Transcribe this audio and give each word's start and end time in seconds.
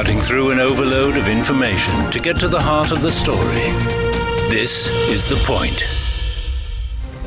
cutting 0.00 0.18
through 0.18 0.50
an 0.50 0.58
overload 0.58 1.18
of 1.18 1.28
information 1.28 2.10
to 2.10 2.18
get 2.18 2.34
to 2.40 2.48
the 2.48 2.58
heart 2.58 2.90
of 2.90 3.02
the 3.02 3.12
story. 3.12 3.68
This 4.48 4.88
is 5.10 5.28
The 5.28 5.36
Point. 5.44 5.84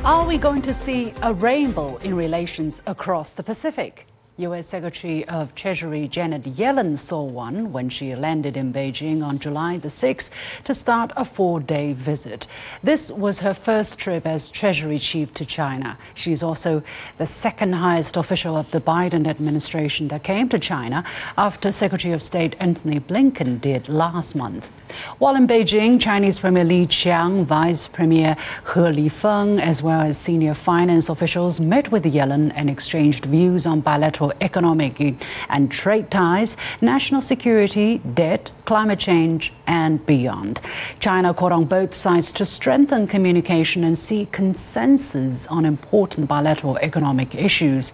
Are 0.03 0.25
we 0.25 0.39
going 0.39 0.63
to 0.63 0.73
see 0.73 1.13
a 1.21 1.35
rainbow 1.35 1.97
in 1.97 2.15
relations 2.15 2.81
across 2.87 3.33
the 3.33 3.43
Pacific? 3.43 4.07
U.S. 4.37 4.65
Secretary 4.65 5.23
of 5.27 5.53
Treasury 5.53 6.07
Janet 6.07 6.55
Yellen 6.55 6.97
saw 6.97 7.21
one 7.21 7.71
when 7.71 7.87
she 7.87 8.15
landed 8.15 8.57
in 8.57 8.73
Beijing 8.73 9.23
on 9.23 9.37
July 9.37 9.77
the 9.77 9.89
6th 9.89 10.31
to 10.63 10.73
start 10.73 11.11
a 11.15 11.23
four 11.23 11.59
day 11.59 11.93
visit. 11.93 12.47
This 12.81 13.11
was 13.11 13.41
her 13.41 13.53
first 13.53 13.99
trip 13.99 14.25
as 14.25 14.49
Treasury 14.49 14.97
Chief 14.97 15.31
to 15.35 15.45
China. 15.45 15.99
She's 16.15 16.41
also 16.41 16.81
the 17.19 17.27
second 17.27 17.73
highest 17.73 18.17
official 18.17 18.57
of 18.57 18.71
the 18.71 18.81
Biden 18.81 19.27
administration 19.27 20.07
that 20.07 20.23
came 20.23 20.49
to 20.49 20.57
China 20.57 21.05
after 21.37 21.71
Secretary 21.71 22.11
of 22.11 22.23
State 22.23 22.55
Antony 22.59 22.99
Blinken 22.99 23.61
did 23.61 23.87
last 23.87 24.35
month. 24.35 24.71
While 25.19 25.35
in 25.35 25.47
Beijing, 25.47 26.01
Chinese 26.01 26.39
Premier 26.39 26.63
Li 26.63 26.87
Qiang, 26.87 27.45
Vice 27.45 27.87
Premier 27.87 28.35
He 28.73 28.79
Lifeng, 28.79 29.61
as 29.61 29.83
well 29.83 30.01
as 30.01 30.17
senior 30.17 30.55
finance 30.55 31.07
officials 31.07 31.59
met 31.59 31.91
with 31.91 32.03
Yellen 32.03 32.51
and 32.55 32.69
exchanged 32.69 33.25
views 33.25 33.67
on 33.67 33.81
bilateral 33.81 34.22
economic 34.39 35.17
and 35.49 35.71
trade 35.71 36.09
ties, 36.09 36.55
national 36.81 37.21
security, 37.21 37.97
debt, 37.97 38.51
climate 38.65 38.99
change, 38.99 39.51
and 39.67 40.05
beyond. 40.05 40.59
China 40.99 41.33
called 41.33 41.51
on 41.51 41.65
both 41.65 41.93
sides 41.93 42.31
to 42.33 42.45
strengthen 42.45 43.07
communication 43.07 43.83
and 43.83 43.97
seek 43.97 44.31
consensus 44.31 45.47
on 45.47 45.65
important 45.65 46.27
bilateral 46.27 46.77
economic 46.77 47.35
issues. 47.35 47.91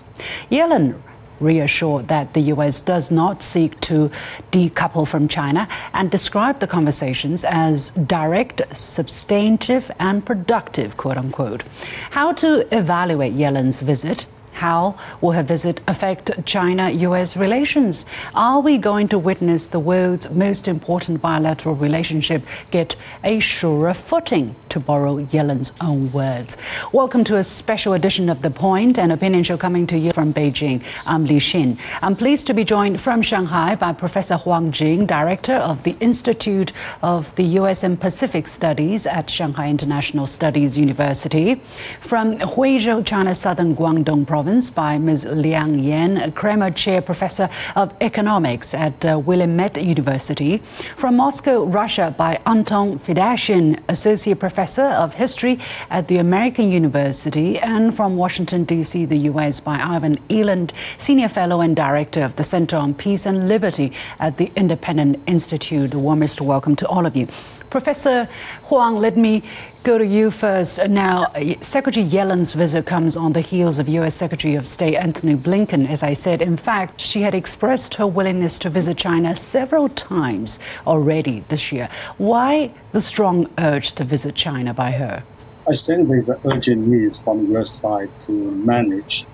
Yellen 0.52 1.02
reassured 1.40 2.08
that 2.08 2.34
the 2.34 2.42
U.S. 2.54 2.82
does 2.82 3.12
not 3.12 3.42
seek 3.42 3.80
to 3.82 4.12
decouple 4.52 5.08
from 5.08 5.28
China 5.28 5.68
and 5.94 6.12
described 6.12 6.60
the 6.60 6.68
conversations 6.68 7.44
as 7.44 7.90
direct, 7.92 8.62
substantive, 8.76 9.92
and 10.00 10.26
productive, 10.26 10.98
quote 10.98 11.18
unquote. 11.18 11.64
How 12.12 12.34
to 12.34 12.68
evaluate 12.76 13.34
Yellen's 13.34 13.80
visit? 13.80 14.26
How 14.60 14.98
will 15.22 15.32
her 15.32 15.44
visit 15.44 15.80
affect 15.88 16.32
China 16.46 16.90
US 16.90 17.38
relations? 17.38 18.04
Are 18.36 18.60
we 18.60 18.78
going 18.78 19.08
to 19.08 19.18
witness 19.18 19.68
the 19.68 19.80
world's 19.80 20.30
most 20.32 20.68
important 20.68 21.22
bilateral 21.22 21.76
relationship 21.76 22.44
get 22.70 22.98
a 23.24 23.40
surer 23.40 23.94
footing, 23.94 24.58
to 24.68 24.82
borrow 24.82 25.20
Yellen's 25.20 25.72
own 25.80 26.12
words? 26.12 26.58
Welcome 26.92 27.24
to 27.24 27.38
a 27.38 27.44
special 27.46 27.94
edition 27.94 28.28
of 28.28 28.42
The 28.42 28.52
Point, 28.52 29.00
an 29.00 29.12
opinion 29.12 29.44
show 29.44 29.56
coming 29.56 29.88
to 29.88 29.98
you 29.98 30.12
from 30.12 30.34
Beijing. 30.34 30.84
I'm 31.06 31.26
Liu 31.26 31.40
Xin. 31.40 31.78
I'm 32.02 32.18
pleased 32.18 32.46
to 32.48 32.54
be 32.54 32.66
joined 32.66 33.00
from 33.00 33.22
Shanghai 33.22 33.76
by 33.76 33.94
Professor 33.94 34.36
Huang 34.36 34.74
Jing, 34.74 35.06
Director 35.06 35.54
of 35.54 35.84
the 35.84 35.96
Institute 36.02 36.74
of 37.02 37.34
the 37.36 37.46
US 37.60 37.82
and 37.82 37.98
Pacific 37.98 38.46
Studies 38.50 39.06
at 39.06 39.30
Shanghai 39.30 39.70
International 39.70 40.28
Studies 40.28 40.78
University. 40.78 41.62
From 42.02 42.38
Huizhou, 42.40 43.06
China 43.06 43.34
Southern 43.34 43.74
Guangdong 43.74 44.28
Province 44.28 44.49
by 44.50 44.98
Ms. 44.98 45.26
Liang 45.26 45.78
Yan, 45.78 46.32
Kremer 46.32 46.72
Chair 46.72 47.04
Professor 47.04 47.50
of 47.76 47.94
Economics 48.02 48.74
at 48.74 49.06
uh, 49.06 49.20
Willamette 49.20 49.78
University. 49.78 50.64
From 50.98 51.18
Moscow, 51.18 51.66
Russia 51.66 52.16
by 52.18 52.40
Anton 52.48 52.98
Fedyashin, 52.98 53.80
Associate 53.88 54.40
Professor 54.40 54.86
of 55.04 55.14
History 55.14 55.60
at 55.92 56.08
the 56.08 56.18
American 56.18 56.72
University. 56.72 57.60
And 57.60 57.96
from 57.96 58.18
Washington, 58.18 58.64
D.C., 58.64 59.06
the 59.06 59.18
U.S. 59.32 59.60
by 59.60 59.80
Ivan 59.80 60.16
Eland, 60.30 60.72
Senior 60.98 61.30
Fellow 61.30 61.62
and 61.62 61.76
Director 61.76 62.24
of 62.24 62.36
the 62.36 62.44
Center 62.44 62.76
on 62.76 62.96
Peace 62.96 63.28
and 63.28 63.48
Liberty 63.48 63.94
at 64.20 64.38
the 64.38 64.52
Independent 64.56 65.22
Institute. 65.28 65.92
The 65.92 66.00
warmest 66.00 66.42
welcome 66.42 66.76
to 66.78 66.88
all 66.88 67.06
of 67.06 67.16
you. 67.16 67.28
Professor 67.70 68.28
Huang, 68.64 68.96
let 68.96 69.16
me 69.16 69.44
go 69.84 69.98
to 69.98 70.06
you 70.06 70.32
first. 70.32 70.80
Now, 70.90 71.32
Secretary 71.62 72.06
Yellen's 72.06 72.54
visit 72.54 72.86
comes 72.86 73.16
on 73.16 73.34
the 73.34 73.42
heels 73.42 73.78
of 73.78 73.88
U.S. 73.88 74.16
Secretary 74.16 74.56
of 74.56 74.68
State 74.68 74.96
Antony 74.96 75.36
Blinken. 75.36 75.88
As 75.88 76.02
I 76.02 76.14
said, 76.14 76.42
in 76.42 76.58
fact, 76.58 77.00
she 77.00 77.22
had 77.22 77.36
expressed 77.36 77.96
her 77.96 78.08
willingness 78.08 78.58
to 78.60 78.70
visit 78.70 78.98
China 78.98 79.36
several 79.36 79.88
times 79.90 80.58
already 80.88 81.44
this 81.50 81.72
year. 81.72 81.90
Why 82.18 82.72
the 82.92 83.02
strong 83.02 83.48
urge 83.58 83.94
to 83.94 84.04
visit 84.04 84.36
China 84.36 84.74
by 84.74 84.92
her? 84.92 85.24
I 85.68 85.74
think 85.74 86.08
there's 86.08 86.30
urgent 86.46 86.88
need 86.88 87.16
from 87.16 87.46
the 87.46 87.54
U.S. 87.54 87.70
side 87.70 88.10
to 88.22 88.32
manage 88.32 89.28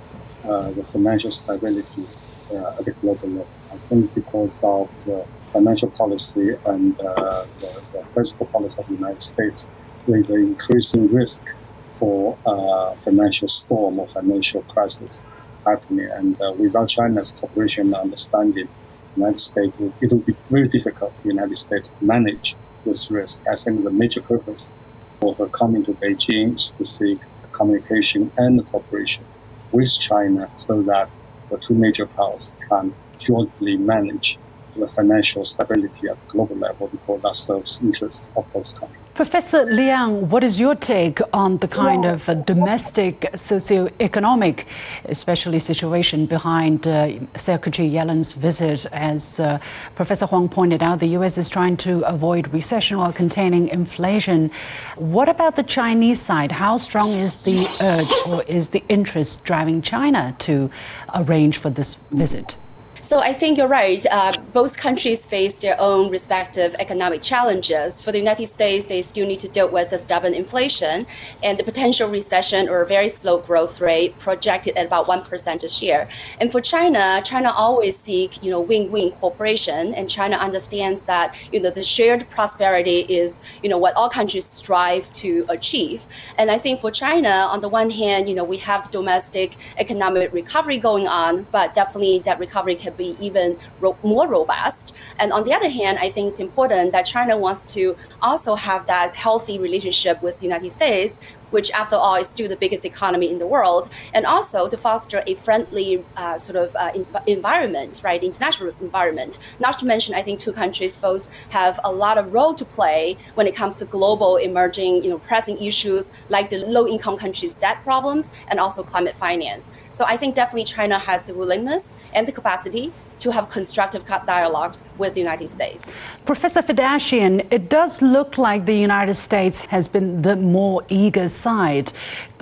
uh, 0.44 0.72
the 0.72 0.84
financial 0.84 1.32
stability 1.32 2.06
uh, 2.52 2.76
at 2.78 2.86
the 2.86 2.92
global 2.92 3.30
level. 3.30 3.48
I 3.76 3.78
think 3.78 4.14
because 4.16 4.64
of 4.64 4.88
the 5.04 5.26
financial 5.48 5.90
policy 5.90 6.56
and 6.66 6.98
uh, 7.02 7.46
the, 7.60 7.82
the, 7.92 8.06
fiscal 8.06 8.46
policy 8.46 8.82
of 8.82 8.88
the 8.88 8.96
United 8.96 9.22
States, 9.22 9.70
there 10.06 10.18
is 10.18 10.30
an 10.30 10.40
increasing 10.40 11.08
risk 11.10 11.54
for 11.92 12.38
uh, 12.46 12.96
financial 12.96 13.50
storm 13.50 14.00
or 14.00 14.08
financial 14.08 14.62
crisis 14.62 15.26
happening. 15.66 16.10
And 16.10 16.42
uh, 16.42 16.54
without 16.58 16.88
China's 16.88 17.32
cooperation 17.32 17.88
and 17.88 17.96
understanding, 17.96 18.70
United 19.18 19.40
States, 19.40 19.78
it 20.02 20.12
will 20.12 20.20
be 20.20 20.36
very 20.50 20.70
difficult 20.70 21.14
for 21.18 21.24
the 21.24 21.30
United 21.30 21.58
States 21.58 21.90
to 21.90 22.06
manage 22.06 22.56
this 22.86 23.12
risk. 23.12 23.46
I 23.46 23.56
think 23.56 23.82
the 23.82 23.92
major 23.92 24.22
purpose 24.22 24.72
for 25.12 25.36
her 25.36 25.48
coming 25.48 25.84
to 25.86 25.94
Beijing 25.94 26.56
is 26.56 26.72
to 26.72 26.86
seek 26.86 27.20
communication 27.52 28.32
and 28.38 28.66
cooperation 28.66 29.26
with 29.74 29.92
China 30.00 30.50
so 30.56 30.82
that 30.84 31.10
the 31.50 31.58
two 31.58 31.74
major 31.74 32.06
powers 32.06 32.56
can 32.70 32.94
jointly 33.18 33.78
manage 33.78 34.38
the 34.76 34.88
financial 34.88 35.44
stability 35.44 36.08
at 36.08 36.18
the 36.18 36.32
global 36.32 36.56
level 36.58 36.88
because 36.88 37.24
that 37.24 37.36
serves 37.36 37.82
interests 37.82 38.30
of 38.36 38.52
both 38.52 38.80
countries. 38.80 39.00
Professor 39.14 39.64
Liang, 39.64 40.30
what 40.30 40.44
is 40.44 40.60
your 40.60 40.76
take 40.76 41.22
on 41.32 41.58
the 41.60 41.70
kind 41.70 42.04
of 42.04 42.28
uh, 42.28 42.34
domestic 42.34 43.30
socio-economic, 43.34 44.68
especially 45.06 45.60
situation 45.60 46.26
behind 46.26 46.86
uh, 46.86 47.14
Secretary 47.38 47.88
Yellen's 47.88 48.34
visit? 48.34 48.86
As 48.92 49.40
uh, 49.40 49.60
Professor 49.96 50.26
Huang 50.26 50.50
pointed 50.50 50.84
out, 50.84 51.00
the 51.00 51.08
U.S. 51.20 51.38
is 51.38 51.48
trying 51.48 51.78
to 51.78 52.02
avoid 52.02 52.52
recession 52.54 52.98
while 52.98 53.14
containing 53.14 53.70
inflation. 53.70 54.52
What 54.98 55.30
about 55.30 55.56
the 55.56 55.64
Chinese 55.64 56.22
side? 56.22 56.52
How 56.52 56.78
strong 56.78 57.14
is 57.14 57.36
the 57.38 57.66
urge 57.82 58.12
or 58.28 58.44
is 58.44 58.70
the 58.70 58.84
interest 58.90 59.46
driving 59.46 59.82
China 59.82 60.36
to 60.40 60.70
arrange 61.14 61.58
for 61.58 61.70
this 61.70 61.96
visit? 62.12 62.58
So 63.06 63.20
I 63.20 63.34
think 63.34 63.60
you're 63.60 63.68
right. 63.68 64.04
Uh, 64.12 64.40
both 64.52 64.78
countries 64.78 65.28
face 65.28 65.60
their 65.60 65.80
own 65.80 66.10
respective 66.10 66.76
economic 66.80 67.22
challenges. 67.22 68.02
For 68.02 68.12
the 68.12 68.18
United 68.18 68.48
States, 68.48 68.86
they 68.86 69.04
still 69.04 69.28
need 69.28 69.38
to 69.42 69.48
deal 69.48 69.70
with 69.70 69.92
the 69.92 70.00
stubborn 70.00 70.34
inflation 70.34 71.06
and 71.44 71.60
the 71.60 71.64
potential 71.64 72.10
recession 72.10 72.68
or 72.68 72.84
very 72.84 73.10
slow 73.10 73.38
growth 73.38 73.80
rate 73.80 74.18
projected 74.18 74.76
at 74.76 74.88
about 74.88 75.06
1% 75.06 75.62
this 75.62 75.84
year. 75.84 76.08
And 76.42 76.52
for 76.52 76.62
China, 76.62 77.22
China 77.24 77.54
always 77.56 77.96
seek, 77.96 78.42
you 78.42 78.50
know, 78.50 78.60
win-win 78.60 79.12
cooperation. 79.12 79.94
And 79.94 80.10
China 80.10 80.38
understands 80.38 81.06
that, 81.06 81.36
you 81.54 81.60
know, 81.60 81.70
the 81.70 81.84
shared 81.84 82.28
prosperity 82.32 83.02
is, 83.02 83.44
you 83.62 83.70
know, 83.70 83.78
what 83.78 83.94
all 83.96 84.10
countries 84.10 84.46
strive 84.46 85.12
to 85.12 85.46
achieve. 85.48 86.08
And 86.40 86.50
I 86.50 86.58
think 86.58 86.80
for 86.80 86.90
China, 86.90 87.30
on 87.30 87.60
the 87.60 87.70
one 87.70 87.92
hand, 87.92 88.28
you 88.28 88.34
know, 88.34 88.44
we 88.44 88.58
have 88.58 88.86
the 88.86 88.90
domestic 88.90 89.58
economic 89.78 90.34
recovery 90.34 90.80
going 90.80 91.08
on, 91.08 91.46
but 91.52 91.76
definitely 91.76 92.18
that 92.26 92.40
recovery 92.40 92.74
can 92.74 92.95
be 92.98 93.16
even 93.20 93.58
ro- 93.80 93.98
more 94.04 94.28
robust. 94.28 94.96
And 95.20 95.32
on 95.32 95.44
the 95.44 95.54
other 95.54 95.70
hand, 95.70 96.00
I 96.00 96.10
think 96.10 96.30
it's 96.30 96.40
important 96.40 96.92
that 96.92 97.04
China 97.04 97.38
wants 97.38 97.64
to 97.76 97.96
also 98.22 98.56
have 98.56 98.86
that 98.88 99.16
healthy 99.16 99.60
relationship 99.60 100.22
with 100.22 100.40
the 100.40 100.46
United 100.46 100.72
States, 100.72 101.20
which 101.52 101.72
after 101.72 101.96
all 101.96 102.16
is 102.16 102.28
still 102.28 102.48
the 102.48 102.56
biggest 102.56 102.86
economy 102.86 103.30
in 103.32 103.40
the 103.40 103.48
world, 103.48 103.90
and 104.14 104.26
also 104.26 104.68
to 104.68 104.78
foster 104.78 105.24
a 105.28 105.36
friendly 105.36 106.04
uh, 106.18 106.38
sort 106.38 106.56
of 106.56 106.76
uh, 106.76 106.92
in- 106.96 107.08
environment, 107.28 108.02
right, 108.04 108.24
international 108.24 108.74
environment. 108.82 109.40
Not 109.60 109.80
to 109.80 109.86
mention, 109.86 110.16
I 110.16 110.22
think 110.22 110.40
two 110.40 110.54
countries 110.54 110.98
both 110.98 111.34
have 111.52 111.80
a 111.84 111.92
lot 111.92 112.18
of 112.18 112.34
role 112.34 112.54
to 112.54 112.66
play 112.66 113.18
when 113.36 113.48
it 113.48 113.56
comes 113.56 113.80
to 113.80 113.86
global 113.86 114.38
emerging, 114.38 115.04
you 115.04 115.10
know, 115.10 115.20
pressing 115.20 115.58
issues 115.58 116.12
like 116.30 116.50
the 116.50 116.58
low-income 116.58 117.18
countries' 117.18 117.56
debt 117.56 117.82
problems 117.84 118.34
and 118.48 118.60
also 118.60 118.84
climate 118.84 119.16
finance. 119.16 119.72
So 119.92 120.06
I 120.06 120.18
think 120.18 120.36
definitely 120.36 120.66
China 120.66 121.00
has 121.00 121.24
the 121.24 121.34
willingness 121.34 121.98
and 122.14 122.28
the 122.28 122.32
capacity 122.32 122.92
to 123.20 123.32
have 123.32 123.50
constructive 123.50 124.06
dialogues 124.26 124.90
with 124.98 125.14
the 125.14 125.20
United 125.20 125.48
States. 125.48 126.04
Professor 126.26 126.62
Fedyashin, 126.62 127.46
it 127.52 127.70
does 127.70 128.02
look 128.02 128.38
like 128.38 128.66
the 128.66 128.78
United 128.78 129.16
States 129.16 129.62
has 129.62 129.88
been 129.88 130.22
the 130.22 130.36
more 130.36 130.84
eager 130.90 131.30
side 131.30 131.92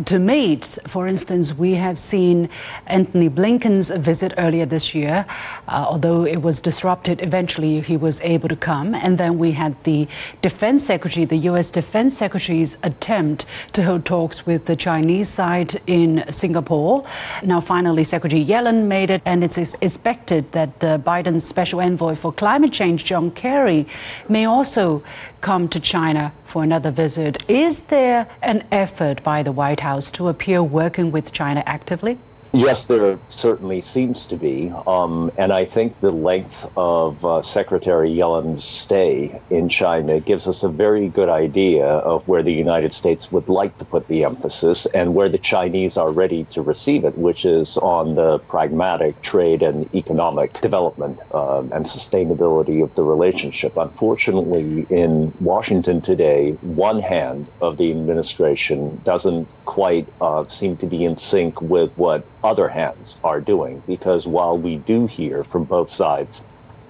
to 0.06 0.20
meet. 0.20 0.78
For 0.88 1.08
instance, 1.08 1.54
we 1.54 1.76
have 1.76 2.00
seen 2.00 2.50
Antony 2.88 3.30
Blinken's 3.30 3.90
visit 3.90 4.34
earlier 4.38 4.66
this 4.66 4.96
year, 4.96 5.26
uh, 5.68 5.86
although 5.90 6.26
it 6.26 6.42
was 6.42 6.62
disrupted, 6.62 7.22
eventually 7.22 7.82
he 7.82 7.98
was 7.98 8.20
able 8.22 8.50
to 8.50 8.56
come. 8.56 8.96
And 8.96 9.18
then 9.18 9.38
we 9.38 9.52
had 9.52 9.82
the 9.84 10.08
Defense 10.42 10.86
Secretary, 10.86 11.26
the 11.26 11.38
U.S. 11.52 11.70
Defense 11.70 12.18
Secretary's 12.18 12.78
attempt 12.84 13.46
to 13.74 13.84
hold 13.84 14.06
talks 14.06 14.46
with 14.46 14.66
the 14.66 14.76
Chinese 14.76 15.30
side 15.30 15.82
in 15.88 16.24
Singapore. 16.32 17.06
Now, 17.44 17.60
finally, 17.60 18.04
Secretary 18.04 18.44
Yellen 18.44 18.86
made 18.86 19.10
it, 19.10 19.22
and 19.26 19.44
it's 19.44 19.58
expected 19.58 20.52
that 20.54 20.63
that 20.80 21.04
Biden's 21.04 21.46
special 21.46 21.82
envoy 21.82 22.16
for 22.16 22.32
climate 22.32 22.72
change, 22.72 23.06
John 23.06 23.32
Kerry, 23.32 23.88
may 24.30 24.46
also 24.46 25.04
come 25.42 25.68
to 25.70 25.80
China 25.80 26.32
for 26.46 26.64
another 26.64 26.92
visit. 26.92 27.44
Is 27.50 27.82
there 27.82 28.28
an 28.42 28.64
effort 28.72 29.24
by 29.24 29.44
the 29.44 29.52
White 29.52 29.80
House 29.82 30.12
to 30.12 30.28
appear 30.28 30.64
working 30.64 31.12
with 31.12 31.32
China 31.32 31.64
actively? 31.66 32.18
Yes, 32.56 32.86
there 32.86 33.18
certainly 33.30 33.82
seems 33.82 34.28
to 34.28 34.38
be. 34.38 34.72
Um, 34.86 35.32
and 35.40 35.52
I 35.52 35.66
think 35.66 36.00
the 36.02 36.12
length 36.12 36.70
of 36.78 37.26
uh, 37.26 37.42
Secretary 37.42 38.12
Yellen's 38.12 38.64
stay 38.64 39.42
in 39.50 39.70
China 39.70 40.20
gives 40.20 40.48
us 40.48 40.62
a 40.62 40.70
very 40.70 41.10
good 41.10 41.30
idea 41.30 41.88
of 41.88 42.28
where 42.28 42.44
the 42.44 42.54
United 42.54 42.94
States 42.94 43.32
would 43.32 43.50
like 43.50 43.76
to 43.80 43.86
put 43.86 44.08
the 44.08 44.24
emphasis 44.24 44.86
and 44.86 45.16
where 45.16 45.30
the 45.30 45.40
Chinese 45.40 45.98
are 45.98 46.12
ready 46.12 46.44
to 46.52 46.62
receive 46.62 47.06
it, 47.06 47.18
which 47.18 47.44
is 47.44 47.76
on 47.78 48.14
the 48.14 48.38
pragmatic 48.38 49.20
trade 49.24 49.64
and 49.64 49.92
economic 49.96 50.62
development 50.62 51.20
uh, 51.34 51.62
and 51.62 51.88
sustainability 51.88 52.84
of 52.84 52.94
the 52.94 53.04
relationship. 53.04 53.76
Unfortunately, 53.78 54.86
in 54.92 55.34
Washington 55.40 56.02
today, 56.02 56.52
one 56.62 57.00
hand 57.00 57.48
of 57.62 57.78
the 57.78 57.90
administration 57.90 59.02
doesn't 59.04 59.48
quite 59.66 60.08
uh, 60.22 60.46
seem 60.50 60.78
to 60.78 60.88
be 60.88 61.04
in 61.04 61.18
sync 61.18 61.62
with 61.62 61.92
what 61.96 62.28
other 62.44 62.68
hands 62.68 63.20
are 63.24 63.42
doing. 63.42 63.84
Because 63.88 64.28
while 64.28 64.58
we 64.58 64.78
do 64.78 65.08
hear 65.08 65.44
from 65.44 65.66
both 65.66 65.90
sides 65.90 66.46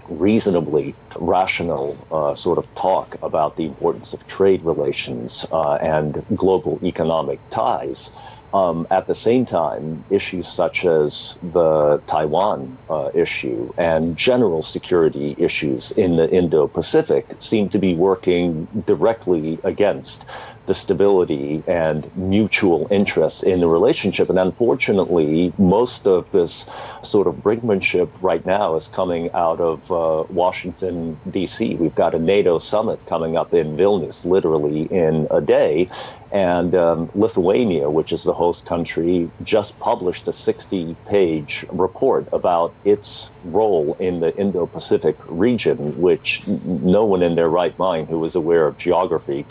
reasonably 0.09 0.95
rational 1.17 1.97
uh, 2.11 2.35
sort 2.35 2.57
of 2.57 2.75
talk 2.75 3.15
about 3.21 3.55
the 3.55 3.65
importance 3.65 4.13
of 4.13 4.25
trade 4.27 4.61
relations 4.63 5.45
uh, 5.51 5.75
and 5.75 6.23
global 6.35 6.79
economic 6.83 7.39
ties, 7.49 8.11
um, 8.53 8.85
at 8.91 9.07
the 9.07 9.15
same 9.15 9.47
time, 9.47 10.05
issues 10.11 10.47
such 10.47 10.85
as 10.85 11.37
the 11.41 12.01
Taiwan 12.05 12.77
uh, 12.87 13.09
issue 13.15 13.73
and 13.77 14.15
general 14.15 14.61
security 14.61 15.33
issues 15.39 15.91
in 15.91 16.17
the 16.17 16.29
Indo 16.29 16.67
Pacific 16.67 17.25
seem 17.39 17.69
to 17.69 17.79
be 17.79 17.95
working 17.95 18.67
directly 18.85 19.59
against 19.63 20.25
the 20.65 20.73
stability 20.73 21.61
and 21.67 22.09
mutual 22.15 22.87
interest 22.89 23.43
in 23.43 23.59
the 23.59 23.67
relationship. 23.67 24.29
And 24.29 24.39
unfortunately, 24.39 25.51
most 25.57 26.07
of 26.07 26.31
this 26.31 26.69
sort 27.03 27.27
of 27.27 27.35
brinkmanship 27.35 28.09
right 28.21 28.45
now 28.45 28.75
is 28.75 28.87
coming 28.87 29.31
out 29.33 29.59
of 29.59 29.91
uh, 29.91 30.23
Washington, 30.31 31.19
D.C. 31.29 31.75
We've 31.75 31.95
got 31.95 32.15
a 32.15 32.19
NATO 32.19 32.59
summit 32.59 33.05
coming 33.07 33.35
up 33.35 33.53
in 33.53 33.75
Vilnius 33.75 34.23
literally 34.25 34.83
in 34.83 35.27
a 35.31 35.41
day. 35.41 35.89
And 36.31 36.73
um, 36.73 37.11
Lithuania, 37.13 37.91
which 37.91 38.11
is 38.11 38.23
the 38.23 38.33
host 38.33 38.65
country, 38.65 39.29
just 39.43 39.77
published 39.79 40.27
a 40.27 40.33
60 40.33 40.95
page 41.07 41.63
report 41.71 42.27
about 42.33 42.73
its 42.83 43.29
role 43.43 43.95
in 43.99 44.19
the 44.19 44.35
Indo 44.35 44.65
Pacific 44.65 45.15
region, 45.27 46.01
which 46.01 46.47
no 46.47 47.05
one 47.05 47.21
in 47.21 47.35
their 47.35 47.49
right 47.49 47.77
mind 47.77 48.07
who 48.07 48.25
is 48.25 48.33
aware 48.33 48.65
of 48.65 48.79
geography 48.79 49.45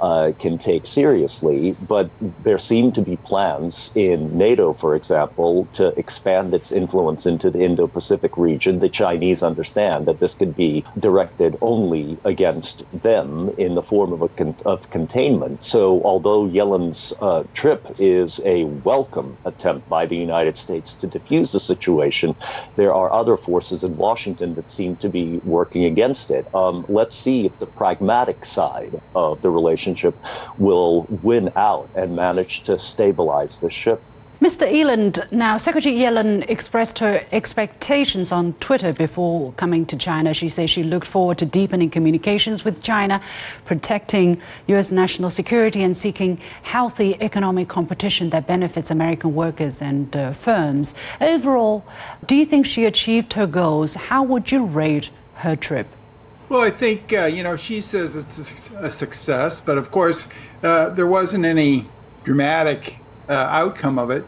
uh, 0.00 0.32
can 0.38 0.58
take 0.58 0.86
seriously. 0.86 1.76
But 1.80 2.10
there 2.20 2.58
seem 2.58 2.92
to 2.92 3.02
be 3.02 3.16
plans 3.24 3.90
in 3.94 4.36
NATO, 4.36 4.74
for 4.74 4.94
example, 4.94 5.68
to 5.74 5.88
expand 5.98 6.54
its 6.54 6.70
influence 6.72 7.26
into 7.26 7.50
the 7.50 7.62
Indo 7.62 7.86
Pacific 7.86 8.36
region. 8.36 8.78
The 8.80 8.88
Chinese 8.88 9.42
understand 9.42 10.06
that 10.06 10.20
this 10.20 10.34
could 10.34 10.54
be 10.54 10.84
directed 10.98 11.56
only 11.62 12.18
against 12.24 12.84
them 12.92 13.50
in 13.56 13.74
the 13.74 13.82
form 13.82 14.12
of, 14.12 14.22
a 14.22 14.28
con- 14.28 14.56
of 14.66 14.90
containment. 14.90 15.64
So, 15.64 16.02
although 16.04 16.46
Yellen's 16.46 17.12
uh, 17.20 17.44
trip 17.54 17.86
is 17.98 18.40
a 18.44 18.64
welcome 18.64 19.38
attempt 19.44 19.88
by 19.88 20.06
the 20.06 20.16
United 20.16 20.58
States 20.58 20.94
to 20.96 21.06
diffuse 21.06 21.52
the 21.52 21.60
situation, 21.60 22.34
there 22.76 22.94
are 22.94 23.12
other 23.12 23.36
forces 23.36 23.82
in 23.82 23.96
Washington 23.96 24.54
that 24.56 24.70
seem 24.70 24.96
to 24.98 25.08
be 25.08 25.40
working 25.42 25.84
against 25.84 26.30
it. 26.30 26.46
Um, 26.54 26.84
let's 26.88 27.16
see 27.16 27.46
if 27.46 27.58
the 27.58 27.66
pragmatic 27.66 28.44
side 28.44 28.96
of 29.14 29.40
the 29.40 29.50
relationship 29.50 29.85
relationship 29.86 30.14
will 30.58 31.06
win 31.22 31.50
out 31.56 31.88
and 31.94 32.16
manage 32.16 32.62
to 32.62 32.78
stabilize 32.78 33.60
the 33.60 33.70
ship. 33.70 34.02
Mr. 34.38 34.70
Eland, 34.70 35.26
now 35.32 35.56
Secretary 35.56 35.94
Yellen 35.94 36.44
expressed 36.50 36.98
her 36.98 37.24
expectations 37.32 38.32
on 38.32 38.52
Twitter 38.60 38.92
before 38.92 39.52
coming 39.52 39.86
to 39.86 39.96
China. 39.96 40.34
She 40.34 40.50
says 40.50 40.68
she 40.68 40.82
looked 40.82 41.06
forward 41.06 41.38
to 41.38 41.46
deepening 41.46 41.88
communications 41.88 42.62
with 42.62 42.82
China, 42.82 43.22
protecting 43.64 44.38
U.S. 44.66 44.90
national 44.90 45.30
security, 45.30 45.82
and 45.82 45.96
seeking 45.96 46.38
healthy 46.62 47.16
economic 47.22 47.68
competition 47.68 48.28
that 48.30 48.46
benefits 48.46 48.90
American 48.90 49.34
workers 49.34 49.80
and 49.80 50.14
uh, 50.14 50.32
firms. 50.34 50.94
Overall, 51.18 51.82
do 52.26 52.36
you 52.36 52.44
think 52.44 52.66
she 52.66 52.84
achieved 52.84 53.32
her 53.32 53.46
goals? 53.46 53.94
How 53.94 54.22
would 54.22 54.52
you 54.52 54.66
rate 54.66 55.08
her 55.36 55.56
trip? 55.56 55.86
Well, 56.48 56.60
I 56.60 56.70
think, 56.70 57.12
uh, 57.12 57.24
you 57.24 57.42
know, 57.42 57.56
she 57.56 57.80
says 57.80 58.14
it's 58.14 58.70
a 58.70 58.90
success, 58.90 59.60
but 59.60 59.78
of 59.78 59.90
course, 59.90 60.28
uh, 60.62 60.90
there 60.90 61.06
wasn't 61.06 61.44
any 61.44 61.86
dramatic 62.22 63.00
uh, 63.28 63.32
outcome 63.32 63.98
of 63.98 64.10
it. 64.10 64.24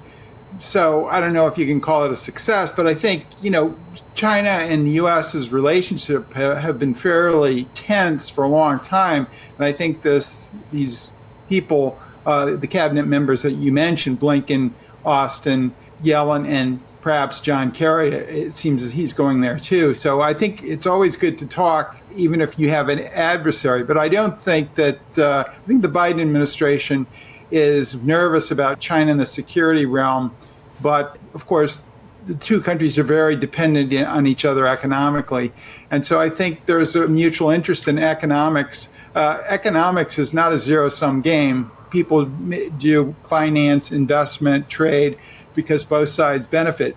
So 0.59 1.06
I 1.06 1.20
don't 1.20 1.32
know 1.32 1.47
if 1.47 1.56
you 1.56 1.67
can 1.67 1.81
call 1.81 2.05
it 2.05 2.11
a 2.11 2.17
success, 2.17 2.73
but 2.73 2.88
I 2.88 2.94
think, 2.94 3.25
you 3.41 3.50
know, 3.50 3.76
China 4.17 4.49
and 4.49 4.85
the 4.85 4.93
U.S.'s 4.93 5.53
relationship 5.53 6.32
have, 6.32 6.79
been 6.81 6.94
fairly 6.94 7.65
tense 7.75 8.29
for 8.29 8.43
a 8.43 8.49
long 8.49 8.81
time. 8.81 9.29
And 9.56 9.65
I 9.65 9.70
think 9.70 10.03
this, 10.03 10.50
these 10.73 11.12
people, 11.49 12.00
uh, 12.26 12.56
the 12.56 12.67
cabinet 12.67 13.06
members 13.06 13.43
that 13.43 13.53
you 13.53 13.70
mentioned, 13.70 14.19
Blinken, 14.19 14.73
Austin, 15.05 15.73
Yellen, 16.03 16.49
and 16.49 16.81
perhaps 17.00 17.40
John 17.40 17.70
Kerry, 17.70 18.10
it 18.10 18.52
seems 18.52 18.82
as 18.82 18.92
he's 18.92 19.12
going 19.12 19.40
there 19.40 19.58
too. 19.58 19.94
So 19.94 20.20
I 20.20 20.34
think 20.34 20.64
it's 20.64 20.86
always 20.86 21.16
good 21.16 21.38
to 21.38 21.46
talk, 21.46 22.02
even 22.16 22.40
if 22.40 22.58
you 22.58 22.70
have 22.70 22.88
an 22.88 23.00
adversary. 23.00 23.84
But 23.84 23.96
I 23.96 24.08
don't 24.08 24.40
think 24.40 24.74
that, 24.74 25.18
uh, 25.18 25.44
I 25.46 25.66
think 25.66 25.82
the 25.82 25.88
Biden 25.88 26.20
administration 26.20 27.06
is 27.50 27.94
nervous 28.02 28.50
about 28.50 28.80
China 28.80 29.10
in 29.10 29.18
the 29.18 29.26
security 29.26 29.86
realm. 29.86 30.34
But 30.80 31.18
of 31.34 31.46
course, 31.46 31.82
the 32.26 32.34
two 32.34 32.60
countries 32.60 32.98
are 32.98 33.04
very 33.04 33.36
dependent 33.36 33.92
on 34.06 34.26
each 34.26 34.44
other 34.44 34.66
economically. 34.66 35.52
And 35.90 36.04
so 36.04 36.20
I 36.20 36.28
think 36.28 36.66
there's 36.66 36.94
a 36.94 37.08
mutual 37.08 37.50
interest 37.50 37.88
in 37.88 37.98
economics. 37.98 38.90
Uh, 39.14 39.42
economics 39.46 40.18
is 40.18 40.34
not 40.34 40.52
a 40.52 40.58
zero 40.58 40.90
sum 40.90 41.22
game. 41.22 41.70
People 41.90 42.26
do 42.26 43.14
finance, 43.24 43.90
investment, 43.90 44.68
trade 44.68 45.16
because 45.58 45.82
both 45.82 46.08
sides 46.08 46.46
benefit. 46.46 46.94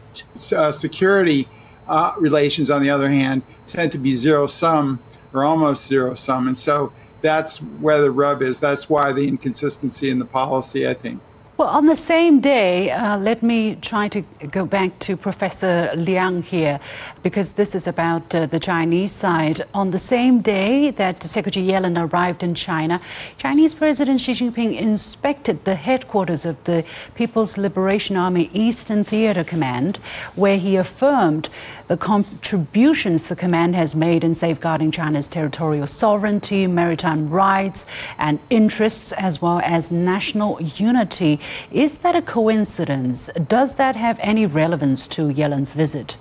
Uh, 0.55 0.71
security 0.71 1.47
uh, 1.87 2.13
relations, 2.19 2.69
on 2.69 2.83
the 2.83 2.91
other 2.91 3.09
hand, 3.09 3.41
tend 3.65 3.91
to 3.91 3.97
be 3.97 4.13
zero 4.13 4.45
sum 4.45 4.99
or 5.33 5.43
almost 5.43 5.87
zero 5.87 6.13
sum. 6.13 6.45
And 6.45 6.55
so 6.55 6.93
that's 7.23 7.59
where 7.59 7.99
the 7.99 8.11
rub 8.11 8.43
is. 8.43 8.59
That's 8.59 8.87
why 8.87 9.13
the 9.13 9.27
inconsistency 9.27 10.11
in 10.11 10.19
the 10.19 10.25
policy, 10.25 10.87
I 10.87 10.93
think. 10.93 11.23
Well, 11.61 11.69
on 11.69 11.85
the 11.85 11.95
same 11.95 12.39
day, 12.39 12.89
uh, 12.89 13.19
let 13.19 13.43
me 13.43 13.75
try 13.75 14.07
to 14.07 14.21
go 14.49 14.65
back 14.65 14.97
to 15.01 15.15
Professor 15.15 15.91
Liang 15.95 16.41
here, 16.41 16.79
because 17.21 17.51
this 17.51 17.75
is 17.75 17.85
about 17.85 18.33
uh, 18.33 18.47
the 18.47 18.59
Chinese 18.59 19.11
side. 19.11 19.63
On 19.71 19.91
the 19.91 19.99
same 19.99 20.41
day 20.41 20.89
that 20.89 21.21
Secretary 21.21 21.63
Yellen 21.63 22.01
arrived 22.01 22.41
in 22.41 22.55
China, 22.55 22.99
Chinese 23.37 23.75
President 23.75 24.19
Xi 24.19 24.33
Jinping 24.33 24.75
inspected 24.75 25.63
the 25.63 25.75
headquarters 25.75 26.47
of 26.47 26.57
the 26.63 26.83
People's 27.13 27.59
Liberation 27.59 28.17
Army 28.17 28.49
Eastern 28.53 29.03
Theater 29.03 29.43
Command, 29.43 29.99
where 30.33 30.57
he 30.57 30.77
affirmed 30.77 31.47
the 31.89 31.97
contributions 31.97 33.25
the 33.25 33.35
command 33.35 33.75
has 33.75 33.93
made 33.93 34.23
in 34.23 34.33
safeguarding 34.33 34.89
China's 34.89 35.27
territorial 35.27 35.85
sovereignty, 35.85 36.65
maritime 36.65 37.29
rights 37.29 37.85
and 38.17 38.39
interests, 38.49 39.11
as 39.11 39.43
well 39.43 39.61
as 39.63 39.91
national 39.91 40.59
unity. 40.59 41.39
Is 41.71 41.99
that 41.99 42.15
a 42.15 42.21
coincidence? 42.21 43.29
Does 43.47 43.75
that 43.75 43.95
have 43.95 44.17
any 44.21 44.45
relevance 44.45 45.07
to 45.09 45.29
Yellen's 45.29 45.73
visit? 45.73 46.17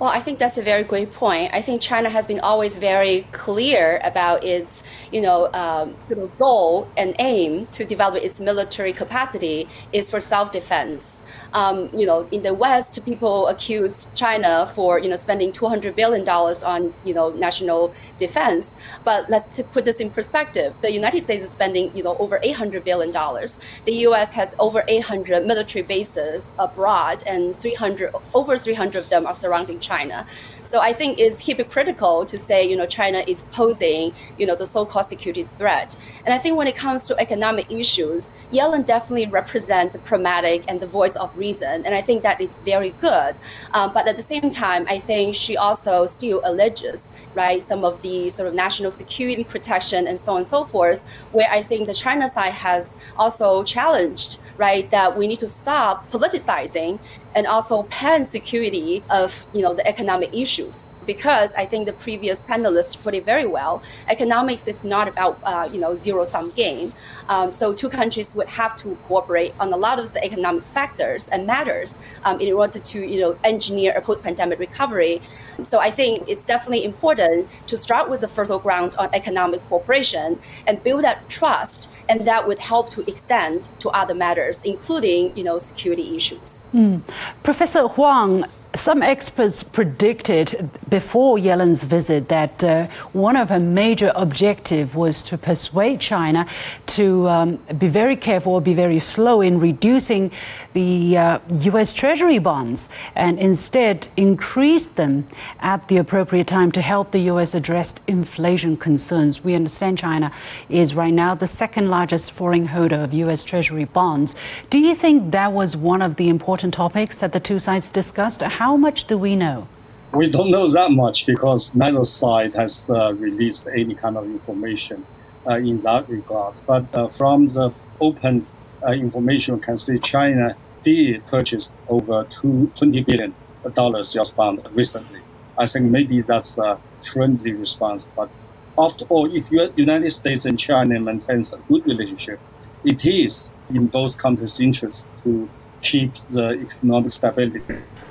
Well, 0.00 0.08
I 0.08 0.20
think 0.20 0.38
that's 0.38 0.56
a 0.56 0.62
very 0.62 0.82
great 0.82 1.12
point. 1.12 1.52
I 1.52 1.60
think 1.60 1.82
China 1.82 2.08
has 2.08 2.26
been 2.26 2.40
always 2.40 2.78
very 2.78 3.26
clear 3.32 4.00
about 4.02 4.42
its, 4.42 4.82
you 5.12 5.20
know, 5.20 5.52
um, 5.52 6.00
sort 6.00 6.20
of 6.20 6.38
goal 6.38 6.90
and 6.96 7.14
aim 7.18 7.66
to 7.72 7.84
develop 7.84 8.24
its 8.24 8.40
military 8.40 8.94
capacity 8.94 9.68
is 9.92 10.08
for 10.08 10.18
self-defense. 10.18 11.26
Um, 11.52 11.90
you 11.96 12.06
know, 12.06 12.28
in 12.30 12.42
the 12.42 12.54
West, 12.54 13.04
people 13.04 13.48
accuse 13.48 14.12
China 14.14 14.70
for, 14.74 14.98
you 14.98 15.08
know, 15.08 15.16
spending 15.16 15.52
200 15.52 15.96
billion 15.96 16.24
dollars 16.24 16.62
on, 16.62 16.94
you 17.04 17.12
know, 17.14 17.30
national 17.30 17.92
defense. 18.18 18.76
But 19.04 19.28
let's 19.28 19.60
put 19.72 19.84
this 19.84 19.98
in 20.00 20.10
perspective. 20.10 20.74
The 20.80 20.92
United 20.92 21.22
States 21.22 21.42
is 21.42 21.50
spending, 21.50 21.94
you 21.96 22.02
know, 22.02 22.16
over 22.18 22.38
800 22.42 22.84
billion 22.84 23.12
dollars. 23.12 23.64
The 23.84 23.94
U.S. 24.08 24.34
has 24.34 24.54
over 24.58 24.84
800 24.86 25.44
military 25.46 25.82
bases 25.82 26.52
abroad, 26.58 27.22
and 27.26 27.56
300, 27.56 28.14
over 28.34 28.56
300 28.56 28.98
of 28.98 29.08
them 29.10 29.26
are 29.26 29.34
surrounding 29.34 29.80
China. 29.80 30.26
So 30.62 30.80
I 30.80 30.92
think 30.92 31.18
it's 31.18 31.44
hypocritical 31.46 32.24
to 32.26 32.38
say, 32.38 32.68
you 32.68 32.76
know, 32.76 32.86
China 32.86 33.24
is 33.26 33.42
posing, 33.44 34.12
you 34.38 34.46
know, 34.46 34.54
the 34.54 34.66
so-called 34.66 35.06
security 35.06 35.42
threat. 35.42 35.96
And 36.24 36.34
I 36.34 36.38
think 36.38 36.56
when 36.56 36.66
it 36.66 36.76
comes 36.76 37.06
to 37.08 37.16
economic 37.18 37.70
issues, 37.70 38.32
Yellen 38.52 38.84
definitely 38.84 39.26
represents 39.26 39.94
the 39.94 39.98
pragmatic 39.98 40.64
and 40.68 40.80
the 40.80 40.86
voice 40.86 41.16
of 41.16 41.36
reason, 41.46 41.84
and 41.86 41.92
I 41.94 42.02
think 42.02 42.22
that 42.22 42.40
it's 42.40 42.58
very 42.60 42.92
good. 43.00 43.34
Um, 43.74 43.92
but 43.92 44.06
at 44.06 44.16
the 44.16 44.22
same 44.22 44.48
time, 44.50 44.86
I 44.88 44.98
think 44.98 45.34
she 45.34 45.56
also 45.56 46.06
still 46.06 46.40
alleges, 46.44 47.16
right, 47.34 47.60
some 47.60 47.82
of 47.84 48.02
the 48.02 48.30
sort 48.30 48.46
of 48.48 48.54
national 48.54 48.92
security 48.92 49.44
protection 49.44 50.06
and 50.06 50.20
so 50.20 50.32
on 50.32 50.38
and 50.38 50.46
so 50.46 50.64
forth, 50.64 51.00
where 51.32 51.50
I 51.50 51.62
think 51.62 51.86
the 51.86 51.94
China 51.94 52.28
side 52.28 52.52
has 52.52 52.98
also 53.16 53.64
challenged, 53.64 54.40
right, 54.56 54.88
that 54.90 55.16
we 55.18 55.26
need 55.26 55.40
to 55.40 55.48
stop 55.48 56.10
politicizing 56.14 56.98
and 57.34 57.46
also 57.46 57.84
pan 57.84 58.24
security 58.24 59.02
of 59.10 59.46
you 59.52 59.62
know 59.62 59.74
the 59.74 59.86
economic 59.86 60.34
issues 60.34 60.92
because 61.06 61.54
I 61.56 61.64
think 61.66 61.86
the 61.86 61.92
previous 61.92 62.42
panelists 62.42 63.00
put 63.00 63.14
it 63.14 63.24
very 63.24 63.46
well. 63.46 63.82
Economics 64.08 64.68
is 64.68 64.84
not 64.84 65.08
about 65.08 65.38
uh, 65.44 65.68
you 65.72 65.80
know 65.80 65.96
zero 65.96 66.24
sum 66.24 66.50
game. 66.50 66.92
Um, 67.28 67.52
so 67.52 67.72
two 67.72 67.88
countries 67.88 68.34
would 68.36 68.48
have 68.48 68.76
to 68.78 68.96
cooperate 69.06 69.54
on 69.60 69.72
a 69.72 69.76
lot 69.76 69.98
of 69.98 70.12
the 70.12 70.24
economic 70.24 70.64
factors 70.64 71.28
and 71.28 71.46
matters 71.46 72.00
um, 72.24 72.40
in 72.40 72.52
order 72.52 72.78
to 72.78 73.06
you 73.06 73.20
know 73.20 73.38
engineer 73.44 73.92
a 73.96 74.00
post 74.00 74.24
pandemic 74.24 74.58
recovery. 74.58 75.20
So 75.62 75.78
I 75.78 75.90
think 75.90 76.28
it's 76.28 76.46
definitely 76.46 76.84
important 76.84 77.48
to 77.66 77.76
start 77.76 78.08
with 78.08 78.20
the 78.22 78.28
fertile 78.28 78.58
ground 78.58 78.96
on 78.98 79.08
economic 79.12 79.66
cooperation 79.68 80.38
and 80.66 80.82
build 80.82 81.04
that 81.04 81.28
trust 81.28 81.90
and 82.10 82.26
that 82.26 82.46
would 82.46 82.58
help 82.58 82.90
to 82.90 83.08
extend 83.08 83.70
to 83.78 83.88
other 83.90 84.14
matters, 84.14 84.64
including 84.64 85.34
you 85.36 85.44
know 85.44 85.58
security 85.58 86.16
issues. 86.16 86.70
Mm. 86.74 87.02
Professor 87.42 87.86
Huang, 87.86 88.44
some 88.74 89.02
experts 89.02 89.62
predicted 89.62 90.70
before 90.88 91.38
Yellen's 91.38 91.84
visit 91.84 92.28
that 92.28 92.62
uh, 92.62 92.86
one 93.12 93.36
of 93.36 93.48
her 93.48 93.58
major 93.58 94.12
objectives 94.14 94.94
was 94.94 95.22
to 95.24 95.38
persuade 95.38 96.00
China 96.00 96.46
to 96.86 97.28
um, 97.28 97.56
be 97.78 97.88
very 97.88 98.16
careful 98.16 98.54
or 98.54 98.60
be 98.60 98.74
very 98.74 98.98
slow 98.98 99.40
in 99.40 99.58
reducing 99.58 100.30
the 100.72 101.16
uh, 101.16 101.38
U.S. 101.52 101.92
Treasury 101.92 102.38
bonds 102.38 102.88
and 103.14 103.38
instead 103.38 104.08
increase 104.16 104.86
them 104.86 105.26
at 105.60 105.88
the 105.88 105.96
appropriate 105.96 106.46
time 106.46 106.70
to 106.72 106.80
help 106.80 107.10
the 107.10 107.20
U.S. 107.32 107.54
address 107.54 107.94
inflation 108.06 108.76
concerns. 108.76 109.42
We 109.42 109.54
understand 109.54 109.98
China 109.98 110.32
is 110.68 110.94
right 110.94 111.12
now 111.12 111.34
the 111.34 111.46
second 111.46 111.90
largest 111.90 112.30
foreign 112.30 112.66
holder 112.66 112.96
of 112.96 113.12
U.S. 113.14 113.42
Treasury 113.42 113.84
bonds. 113.84 114.34
Do 114.68 114.78
you 114.78 114.94
think 114.94 115.32
that 115.32 115.52
was 115.52 115.76
one 115.76 116.02
of 116.02 116.16
the 116.16 116.28
important 116.28 116.74
topics 116.74 117.18
that 117.18 117.32
the 117.32 117.40
two 117.40 117.58
sides 117.58 117.90
discussed? 117.90 118.42
how 118.60 118.76
much 118.76 119.06
do 119.06 119.16
we 119.16 119.36
know? 119.36 119.66
We 120.12 120.28
don't 120.28 120.50
know 120.50 120.68
that 120.68 120.90
much 120.90 121.26
because 121.26 121.74
neither 121.74 122.04
side 122.04 122.54
has 122.54 122.90
uh, 122.90 123.14
released 123.14 123.68
any 123.72 123.94
kind 123.94 124.16
of 124.16 124.24
information 124.24 125.06
uh, 125.46 125.54
in 125.54 125.80
that 125.82 126.08
regard. 126.08 126.60
But 126.66 126.84
uh, 126.92 127.08
from 127.08 127.46
the 127.46 127.72
open 128.00 128.46
uh, 128.86 128.92
information, 128.92 129.58
can 129.60 129.76
see 129.76 129.98
China 129.98 130.56
did 130.82 131.24
purchase 131.26 131.74
over 131.88 132.24
two, 132.24 132.70
$20 132.76 133.06
billion 133.06 133.34
US 133.64 134.30
bond 134.30 134.60
recently. 134.72 135.20
I 135.58 135.66
think 135.66 135.86
maybe 135.86 136.20
that's 136.20 136.58
a 136.58 136.78
friendly 137.12 137.52
response. 137.52 138.08
But 138.16 138.30
after 138.78 139.04
all, 139.06 139.26
if 139.34 139.50
the 139.50 139.72
United 139.76 140.10
States 140.10 140.46
and 140.46 140.58
China 140.58 140.98
maintains 140.98 141.52
a 141.52 141.58
good 141.68 141.84
relationship, 141.86 142.40
it 142.84 143.04
is 143.04 143.52
in 143.68 143.86
both 143.86 144.16
countries' 144.16 144.60
interest 144.60 145.10
to 145.22 145.48
keep 145.82 146.14
the 146.30 146.52
economic 146.52 147.12
stability 147.12 147.62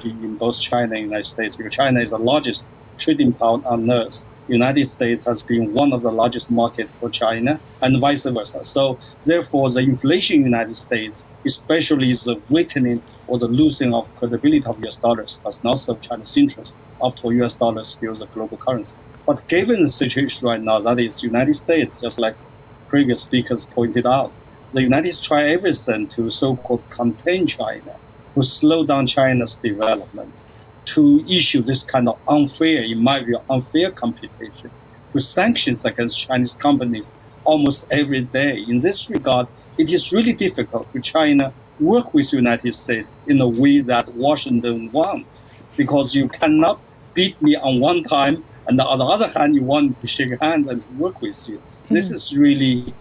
in 0.03 0.38
both 0.38 0.59
China 0.59 0.95
and 0.95 1.05
United 1.05 1.23
States 1.23 1.55
because 1.55 1.73
China 1.73 1.99
is 1.99 2.11
the 2.11 2.19
largest 2.19 2.67
trading 2.97 3.33
power 3.33 3.61
on 3.65 3.89
earth. 3.89 4.25
United 4.50 4.86
States 4.86 5.24
has 5.25 5.41
been 5.44 5.74
one 5.74 5.94
of 5.94 6.01
the 6.01 6.12
largest 6.12 6.50
market 6.50 6.89
for 6.89 7.10
China 7.10 7.60
and 7.82 8.00
vice 8.00 8.25
versa. 8.25 8.63
So 8.63 8.98
therefore, 9.25 9.70
the 9.70 9.79
inflation 9.79 10.38
in 10.38 10.44
United 10.46 10.75
States, 10.75 11.25
especially 11.46 12.12
the 12.13 12.41
weakening 12.50 13.01
or 13.27 13.38
the 13.38 13.48
losing 13.48 13.94
of 13.94 14.13
credibility 14.15 14.65
of 14.65 14.84
US 14.86 14.98
dollars, 14.98 15.41
does 15.44 15.63
not 15.63 15.77
serve 15.77 16.01
China's 16.01 16.36
interest. 16.36 16.79
After 17.01 17.32
US 17.44 17.56
dollars 17.56 17.88
still 17.88 18.15
the 18.15 18.25
global 18.27 18.58
currency. 18.58 18.98
But 19.25 19.48
given 19.48 19.84
the 19.84 19.89
situation 19.89 20.48
right 20.48 20.62
now, 20.62 20.79
that 20.79 21.00
is 21.00 21.24
United 21.24 21.53
States, 21.53 22.01
just 22.01 22.18
like 22.20 22.38
previous 22.88 23.22
speakers 23.22 23.65
pointed 23.65 24.08
out, 24.08 24.32
the 24.72 24.82
United 24.82 25.12
States 25.12 25.27
try 25.27 25.44
everything 25.50 26.08
to 26.08 26.29
so-called 26.29 26.88
contain 26.89 27.46
China 27.46 27.96
to 28.34 28.44
slow 28.44 28.86
down 28.86 29.06
China's 29.08 29.56
development, 29.56 30.34
to 30.93 31.24
issue 31.29 31.62
this 31.62 31.84
kind 31.84 32.08
of 32.10 32.17
unfair, 32.27 32.84
in 32.84 33.03
my 33.03 33.24
view, 33.24 33.39
unfair 33.50 33.91
competition, 33.91 34.69
to 35.12 35.19
sanctions 35.19 35.86
against 35.86 36.19
Chinese 36.19 36.55
companies 36.55 37.17
almost 37.43 37.88
every 37.91 38.22
day. 38.22 38.63
In 38.67 38.79
this 38.79 39.10
regard, 39.10 39.48
it 39.77 39.89
is 39.91 40.12
really 40.12 40.34
difficult 40.34 40.91
for 40.91 41.00
China 41.00 41.53
work 41.79 42.13
with 42.13 42.29
the 42.31 42.38
United 42.38 42.75
States 42.75 43.15
in 43.27 43.39
a 43.41 43.48
way 43.48 43.79
that 43.79 44.13
Washington 44.13 44.91
wants, 44.91 45.43
because 45.77 46.13
you 46.13 46.27
cannot 46.27 46.81
beat 47.13 47.41
me 47.41 47.55
on 47.55 47.79
one 47.79 48.03
time, 48.03 48.43
and 48.67 48.79
on 48.81 49.00
the 49.00 49.05
other 49.05 49.27
hand, 49.27 49.55
you 49.55 49.63
want 49.63 49.98
to 49.98 50.08
shake 50.08 50.39
hands 50.41 50.67
and 50.67 50.86
work 51.00 51.22
with 51.22 51.50
you. 51.50 51.58
Mm. 51.58 51.96
This 51.96 52.12
is 52.12 52.38
really, 52.38 52.93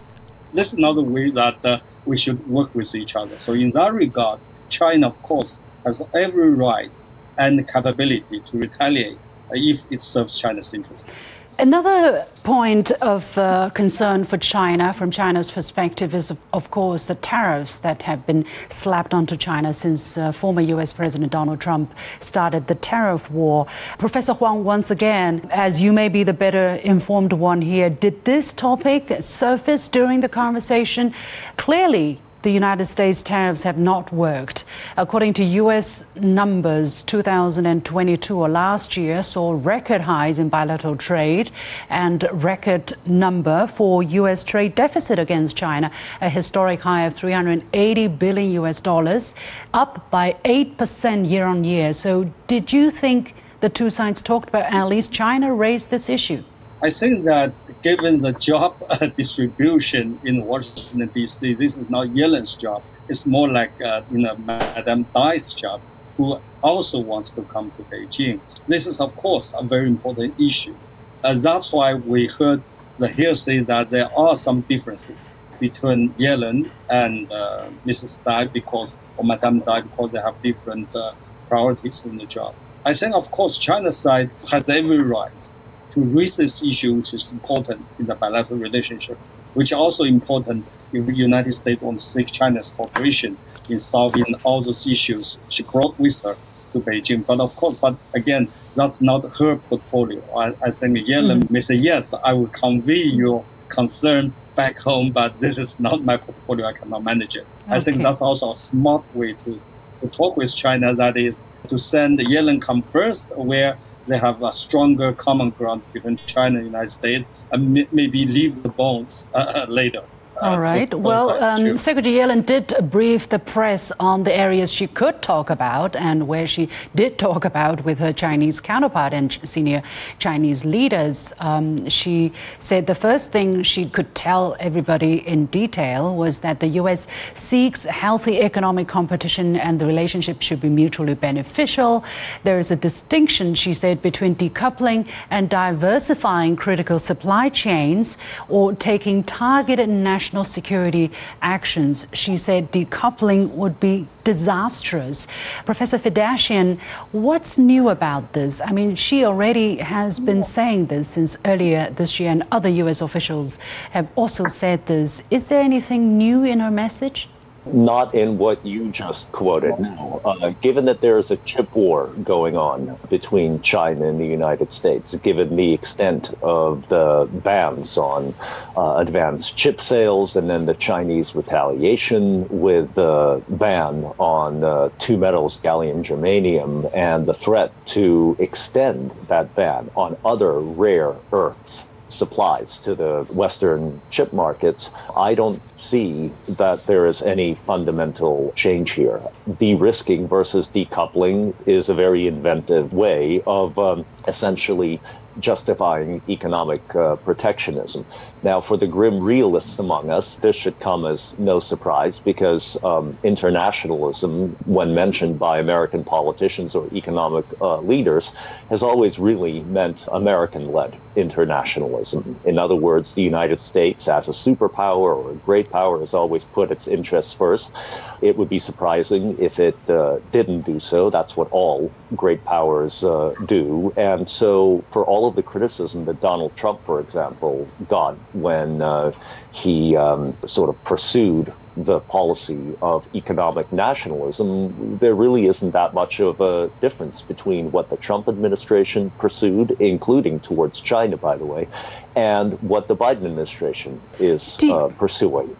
this 0.53 0.73
is 0.73 0.79
not 0.79 0.93
the 0.93 1.03
way 1.03 1.29
that 1.31 1.63
uh, 1.65 1.79
we 2.05 2.17
should 2.17 2.39
work 2.47 2.73
with 2.73 2.95
each 2.95 3.15
other. 3.15 3.37
So 3.37 3.53
in 3.53 3.71
that 3.71 3.93
regard, 3.93 4.39
China, 4.69 5.07
of 5.07 5.21
course, 5.21 5.59
has 5.85 6.01
every 6.15 6.51
right 6.55 6.95
and 7.39 7.57
the 7.57 7.63
capability 7.63 8.41
to 8.41 8.57
retaliate 8.57 9.17
if 9.51 9.91
it 9.91 10.01
serves 10.01 10.37
China's 10.37 10.73
interests. 10.73 11.15
Another 11.57 12.25
point 12.43 12.91
of 13.01 13.37
uh, 13.37 13.69
concern 13.71 14.23
for 14.23 14.37
China, 14.37 14.93
from 14.93 15.11
China's 15.11 15.51
perspective, 15.51 16.15
is 16.15 16.31
of, 16.31 16.37
of, 16.53 16.71
course 16.71 17.03
the 17.03 17.15
tariffs 17.15 17.79
that 17.79 18.03
have 18.03 18.25
been 18.25 18.45
slapped 18.69 19.13
onto 19.13 19.35
China 19.35 19.73
since 19.73 20.17
uh, 20.17 20.31
former 20.31 20.61
U.S. 20.61 20.93
President 20.93 21.33
Donald 21.33 21.59
Trump 21.59 21.93
started 22.21 22.67
the 22.67 22.75
tariff 22.75 23.29
war. 23.29 23.67
Professor 23.97 24.33
Huang, 24.33 24.63
once 24.63 24.89
again, 24.89 25.49
as 25.51 25.81
you 25.81 25.91
may 25.91 26.07
be 26.07 26.23
the 26.23 26.31
better 26.31 26.75
informed 26.75 27.33
one 27.33 27.61
here, 27.61 27.89
did 27.89 28.23
this 28.23 28.53
topic 28.53 29.17
surface 29.19 29.89
during 29.89 30.21
the 30.21 30.29
conversation? 30.29 31.13
Clearly, 31.57 32.21
the 32.41 32.51
United 32.51 32.85
States 32.85 33.21
tariffs 33.21 33.63
have 33.63 33.77
not 33.77 34.13
worked. 34.13 34.63
According 34.95 35.33
to 35.33 35.43
U.S. 35.43 36.05
numbers, 36.15 37.03
2022 37.03 38.37
or 38.37 38.47
last 38.47 38.95
year 38.95 39.23
saw 39.23 39.59
record 39.61 40.01
highs 40.01 40.39
in 40.39 40.47
bilateral 40.47 40.95
trade 40.95 41.51
and 41.89 42.27
record 42.31 42.93
number 43.05 43.67
for 43.67 44.01
U.S. 44.03 44.43
trade 44.43 44.73
deficit 44.75 45.19
against 45.19 45.57
China, 45.57 45.91
a 46.21 46.29
historic 46.29 46.79
high 46.79 47.05
of 47.05 47.15
380 47.15 48.07
billion 48.07 48.51
U.S. 48.53 48.79
dollars, 48.79 49.35
up 49.73 50.09
by 50.09 50.37
8% 50.45 51.29
year 51.29 51.45
on 51.45 51.63
year. 51.65 51.93
So, 51.93 52.31
did 52.47 52.71
you 52.71 52.89
think 52.89 53.35
the 53.59 53.69
two 53.69 53.89
sides 53.89 54.21
talked 54.21 54.47
about 54.47 54.71
at 54.71 54.85
least 54.85 55.11
China 55.11 55.53
raised 55.53 55.89
this 55.89 56.07
issue? 56.09 56.43
I 56.81 56.89
think 56.89 57.25
that 57.25 57.51
given 57.81 58.21
the 58.21 58.31
job 58.31 58.73
distribution 59.15 60.17
in 60.23 60.45
Washington 60.45 61.07
D.C., 61.07 61.53
this 61.55 61.75
is 61.77 61.89
not 61.89 62.07
Yellen's 62.07 62.55
job. 62.55 62.81
It's 63.09 63.25
more 63.25 63.49
like 63.49 63.73
uh, 63.81 64.01
you 64.09 64.19
know 64.19 64.37
Madame 64.37 65.05
Dai's 65.13 65.53
job, 65.53 65.81
who 66.15 66.39
also 66.63 67.01
wants 67.01 67.31
to 67.31 67.41
come 67.43 67.71
to 67.71 67.83
Beijing. 67.83 68.39
This 68.67 68.87
is 68.87 69.01
of 69.01 69.13
course 69.17 69.53
a 69.57 69.63
very 69.63 69.87
important 69.87 70.39
issue. 70.39 70.75
Uh, 71.21 71.33
that's 71.33 71.73
why 71.73 71.95
we 71.95 72.27
heard 72.27 72.63
the 72.97 73.09
hearsay 73.09 73.59
that 73.59 73.89
there 73.89 74.09
are 74.17 74.35
some 74.37 74.61
differences 74.61 75.29
between 75.59 76.13
Yellen 76.13 76.71
and 76.89 77.29
uh, 77.29 77.69
Mrs. 77.85 78.23
Dai 78.23 78.45
because 78.45 78.99
or 79.17 79.25
Madame 79.25 79.59
Dai 79.59 79.81
because 79.81 80.13
they 80.13 80.21
have 80.21 80.41
different 80.41 80.95
uh, 80.95 81.11
priorities 81.49 82.05
in 82.05 82.15
the 82.15 82.25
job. 82.25 82.55
I 82.85 82.93
think 82.93 83.15
of 83.15 83.29
course 83.31 83.57
China's 83.57 83.97
side 83.97 84.29
has 84.49 84.69
every 84.69 84.99
right 84.99 85.53
to 85.91 86.01
raise 86.01 86.37
this 86.37 86.63
issue, 86.63 86.95
which 86.95 87.13
is 87.13 87.31
important 87.31 87.85
in 87.99 88.05
the 88.05 88.15
bilateral 88.15 88.59
relationship, 88.59 89.17
which 89.53 89.71
is 89.71 89.77
also 89.77 90.03
important 90.03 90.65
if 90.93 91.05
the 91.05 91.15
United 91.15 91.51
States 91.53 91.81
wants 91.81 92.03
to 92.03 92.09
seek 92.11 92.27
China's 92.27 92.69
cooperation 92.69 93.37
in 93.69 93.77
solving 93.77 94.35
all 94.43 94.61
those 94.61 94.87
issues 94.87 95.39
she 95.49 95.63
brought 95.63 95.97
with 95.99 96.21
her 96.23 96.35
to 96.73 96.79
Beijing. 96.79 97.25
But 97.25 97.39
of 97.39 97.55
course, 97.55 97.75
but 97.75 97.95
again, 98.15 98.47
that's 98.75 99.01
not 99.01 99.37
her 99.37 99.55
portfolio. 99.55 100.21
I, 100.35 100.53
I 100.61 100.69
think 100.69 100.97
Yellen 100.97 101.43
mm. 101.43 101.49
may 101.49 101.59
say, 101.59 101.75
yes, 101.75 102.13
I 102.23 102.33
will 102.33 102.47
convey 102.47 103.01
your 103.01 103.43
concern 103.69 104.33
back 104.55 104.77
home, 104.79 105.11
but 105.11 105.35
this 105.35 105.57
is 105.57 105.79
not 105.79 106.03
my 106.03 106.17
portfolio. 106.17 106.65
I 106.65 106.73
cannot 106.73 107.03
manage 107.03 107.35
it. 107.35 107.45
Okay. 107.63 107.75
I 107.75 107.79
think 107.79 108.01
that's 108.01 108.21
also 108.21 108.51
a 108.51 108.55
smart 108.55 109.03
way 109.15 109.33
to, 109.33 109.61
to 110.01 110.07
talk 110.09 110.37
with 110.37 110.55
China. 110.55 110.93
That 110.93 111.17
is 111.17 111.47
to 111.67 111.77
send 111.77 112.19
Yellen 112.19 112.61
come 112.61 112.81
first, 112.81 113.35
where 113.37 113.77
they 114.09 114.17
have 114.17 114.41
a 114.41 114.51
stronger 114.51 115.13
common 115.13 115.51
ground 115.51 115.81
between 115.93 116.17
China 116.17 116.57
and 116.57 116.65
United 116.67 116.89
States, 116.89 117.31
and 117.51 117.73
maybe 117.91 118.25
leave 118.25 118.63
the 118.63 118.69
bonds 118.69 119.29
uh, 119.33 119.65
later. 119.69 120.03
All 120.41 120.59
right. 120.59 120.93
Well, 120.93 121.43
um, 121.43 121.77
Secretary 121.77 122.15
Yellen 122.15 122.45
did 122.45 122.73
brief 122.89 123.27
the 123.27 123.39
press 123.39 123.91
on 123.99 124.23
the 124.23 124.33
areas 124.33 124.71
she 124.71 124.87
could 124.87 125.21
talk 125.21 125.49
about 125.49 125.97
and 125.97 126.29
where 126.29 126.47
she 126.47 126.69
did 126.95 127.19
talk 127.19 127.43
about 127.43 127.83
with 127.83 127.99
her 127.99 128.13
Chinese 128.13 128.61
counterpart 128.61 129.11
and 129.11 129.37
senior 129.43 129.83
Chinese 130.17 130.63
leaders. 130.63 131.33
Um, 131.39 131.89
she 131.89 132.31
said 132.59 132.87
the 132.87 132.95
first 132.95 133.33
thing 133.33 133.63
she 133.63 133.89
could 133.89 134.15
tell 134.15 134.55
everybody 134.61 135.27
in 135.27 135.47
detail 135.47 136.15
was 136.15 136.39
that 136.39 136.61
the 136.61 136.67
U.S. 136.67 137.05
seeks 137.33 137.83
healthy 137.83 138.39
economic 138.39 138.87
competition 138.87 139.57
and 139.57 139.79
the 139.79 139.85
relationship 139.85 140.41
should 140.41 140.61
be 140.61 140.69
mutually 140.69 141.15
beneficial. 141.15 142.05
There 142.45 142.59
is 142.59 142.71
a 142.71 142.77
distinction, 142.77 143.55
she 143.55 143.73
said, 143.73 144.01
between 144.01 144.35
decoupling 144.35 145.05
and 145.29 145.49
diversifying 145.49 146.55
critical 146.55 146.97
supply 146.97 147.49
chains 147.49 148.17
or 148.47 148.73
taking 148.73 149.23
targeted 149.25 149.89
national 149.89 150.28
national 150.29 150.43
security 150.43 151.09
actions. 151.41 152.05
She 152.13 152.37
said 152.37 152.71
decoupling 152.71 153.49
would 153.55 153.79
be 153.79 154.05
disastrous. 154.23 155.25
Professor 155.65 155.97
Fedyashin, 155.97 156.79
what's 157.11 157.57
new 157.57 157.89
about 157.89 158.33
this? 158.33 158.61
I 158.61 158.71
mean, 158.71 158.95
she 158.95 159.25
already 159.25 159.77
has 159.77 160.19
been 160.19 160.43
saying 160.43 160.85
this 160.85 161.07
since 161.07 161.35
earlier 161.45 161.89
this 161.89 162.19
year, 162.19 162.29
and 162.29 162.43
other 162.51 162.69
U.S. 162.69 163.01
officials 163.01 163.57
have 163.89 164.07
also 164.15 164.47
said 164.47 164.85
this. 164.85 165.23
Is 165.31 165.47
there 165.47 165.61
anything 165.61 166.19
new 166.19 166.43
in 166.43 166.59
her 166.59 166.71
message? 166.71 167.27
Not 167.65 168.13
in 168.15 168.37
what 168.37 168.65
you 168.65 168.89
just 168.89 169.31
quoted. 169.31 169.79
No. 169.79 170.21
Uh, 170.23 170.53
given 170.61 170.85
that 170.85 171.01
there 171.01 171.17
is 171.17 171.31
a 171.31 171.37
chip 171.37 171.73
war 171.75 172.07
going 172.23 172.55
on 172.57 172.97
between 173.09 173.61
China 173.61 174.07
and 174.07 174.19
the 174.19 174.25
United 174.25 174.71
States, 174.71 175.15
given 175.17 175.55
the 175.55 175.73
extent 175.73 176.33
of 176.41 176.87
the 176.87 177.27
bans 177.31 177.97
on 177.97 178.35
uh, 178.75 178.95
advanced 178.97 179.57
chip 179.57 179.81
sales 179.81 180.35
and 180.35 180.49
then 180.49 180.65
the 180.65 180.73
Chinese 180.73 181.35
retaliation 181.35 182.47
with 182.49 182.93
the 182.95 183.43
ban 183.49 184.03
on 184.17 184.63
uh, 184.63 184.89
two 184.99 185.17
metals, 185.17 185.59
gallium 185.59 186.03
germanium, 186.03 186.89
and 186.93 187.25
the 187.25 187.33
threat 187.33 187.73
to 187.87 188.35
extend 188.39 189.11
that 189.27 189.53
ban 189.55 189.89
on 189.95 190.17
other 190.23 190.59
rare 190.59 191.15
earths 191.31 191.87
supplies 192.09 192.79
to 192.81 192.95
the 192.95 193.25
Western 193.29 194.01
chip 194.09 194.33
markets, 194.33 194.91
I 195.15 195.35
don't 195.35 195.61
see 195.77 196.31
that 196.47 196.85
there 196.85 197.05
is 197.05 197.21
any 197.21 197.55
fundamental 197.65 198.51
change 198.55 198.91
here. 198.91 199.21
De 199.57 199.75
risking 199.75 200.27
versus 200.27 200.67
decoupling 200.67 201.53
is 201.65 201.89
a 201.89 201.93
very 201.93 202.27
inventive 202.27 202.91
way 202.93 203.41
of 203.47 203.77
um, 203.77 204.05
essentially 204.27 205.01
justifying 205.39 206.21
economic 206.27 206.83
uh, 206.95 207.15
protectionism. 207.17 208.05
Now, 208.43 208.61
for 208.61 208.77
the 208.77 208.87
grim 208.87 209.19
realists 209.21 209.79
among 209.79 210.09
us, 210.09 210.35
this 210.37 210.55
should 210.55 210.79
come 210.79 211.05
as 211.05 211.37
no 211.37 211.59
surprise 211.59 212.19
because 212.19 212.75
um, 212.83 213.17
internationalism, 213.23 214.57
when 214.65 214.93
mentioned 214.93 215.39
by 215.39 215.59
American 215.59 216.03
politicians 216.03 216.75
or 216.75 216.89
economic 216.91 217.45
uh, 217.61 217.79
leaders, 217.79 218.33
has 218.69 218.83
always 218.83 219.17
really 219.19 219.63
meant 219.63 220.05
American 220.11 220.71
led 220.71 220.99
internationalism. 221.15 222.39
In 222.43 222.57
other 222.57 222.75
words, 222.75 223.13
the 223.13 223.21
United 223.21 223.61
States, 223.61 224.07
as 224.07 224.27
a 224.27 224.31
superpower 224.31 225.15
or 225.15 225.31
a 225.31 225.35
great 225.35 225.69
power, 225.71 225.99
has 225.99 226.13
always 226.13 226.45
put 226.45 226.71
its 226.71 226.87
interests 226.87 227.33
first. 227.33 227.75
It 228.21 228.37
would 228.37 228.49
be 228.49 228.59
surprising 228.59 229.35
if 229.39 229.59
it 229.59 229.79
uh, 229.89 230.19
didn't 230.31 230.61
do 230.61 230.79
so. 230.79 231.09
That's 231.09 231.35
what 231.35 231.47
all 231.51 231.93
great 232.15 232.43
powers 232.45 233.03
uh, 233.03 233.33
do. 233.45 233.93
And 233.97 234.29
so, 234.29 234.85
for 234.91 235.05
all 235.05 235.27
of 235.27 235.35
the 235.35 235.43
criticism 235.43 236.05
that 236.05 236.19
Donald 236.19 236.55
Trump, 236.55 236.83
for 236.83 236.99
example, 236.99 237.67
got 237.87 238.17
when 238.33 238.81
uh, 238.81 239.11
he 239.51 239.95
um, 239.95 240.37
sort 240.45 240.69
of 240.69 240.83
pursued 240.83 241.53
the 241.83 241.99
policy 241.99 242.77
of 242.81 243.07
economic 243.15 243.71
nationalism, 243.71 244.97
there 244.97 245.15
really 245.15 245.47
isn't 245.47 245.71
that 245.71 245.93
much 245.93 246.19
of 246.19 246.41
a 246.41 246.69
difference 246.81 247.21
between 247.21 247.71
what 247.71 247.89
the 247.89 247.97
Trump 247.97 248.27
administration 248.27 249.11
pursued, 249.17 249.71
including 249.79 250.39
towards 250.39 250.79
China, 250.81 251.17
by 251.17 251.37
the 251.37 251.45
way, 251.45 251.67
and 252.15 252.61
what 252.61 252.87
the 252.87 252.95
Biden 252.95 253.25
administration 253.25 253.99
is 254.19 254.61
you, 254.61 254.73
uh, 254.73 254.89
pursuing. 254.89 255.55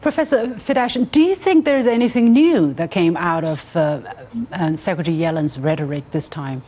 Professor 0.00 0.48
Fedyashin, 0.48 1.10
do 1.10 1.20
you 1.20 1.34
think 1.34 1.64
there's 1.64 1.86
anything 1.86 2.32
new 2.32 2.72
that 2.74 2.90
came 2.90 3.16
out 3.16 3.44
of 3.44 3.76
uh, 3.76 4.00
uh, 4.52 4.76
Secretary 4.76 5.16
Yellen's 5.16 5.58
rhetoric 5.58 6.10
this 6.12 6.28
time? 6.28 6.62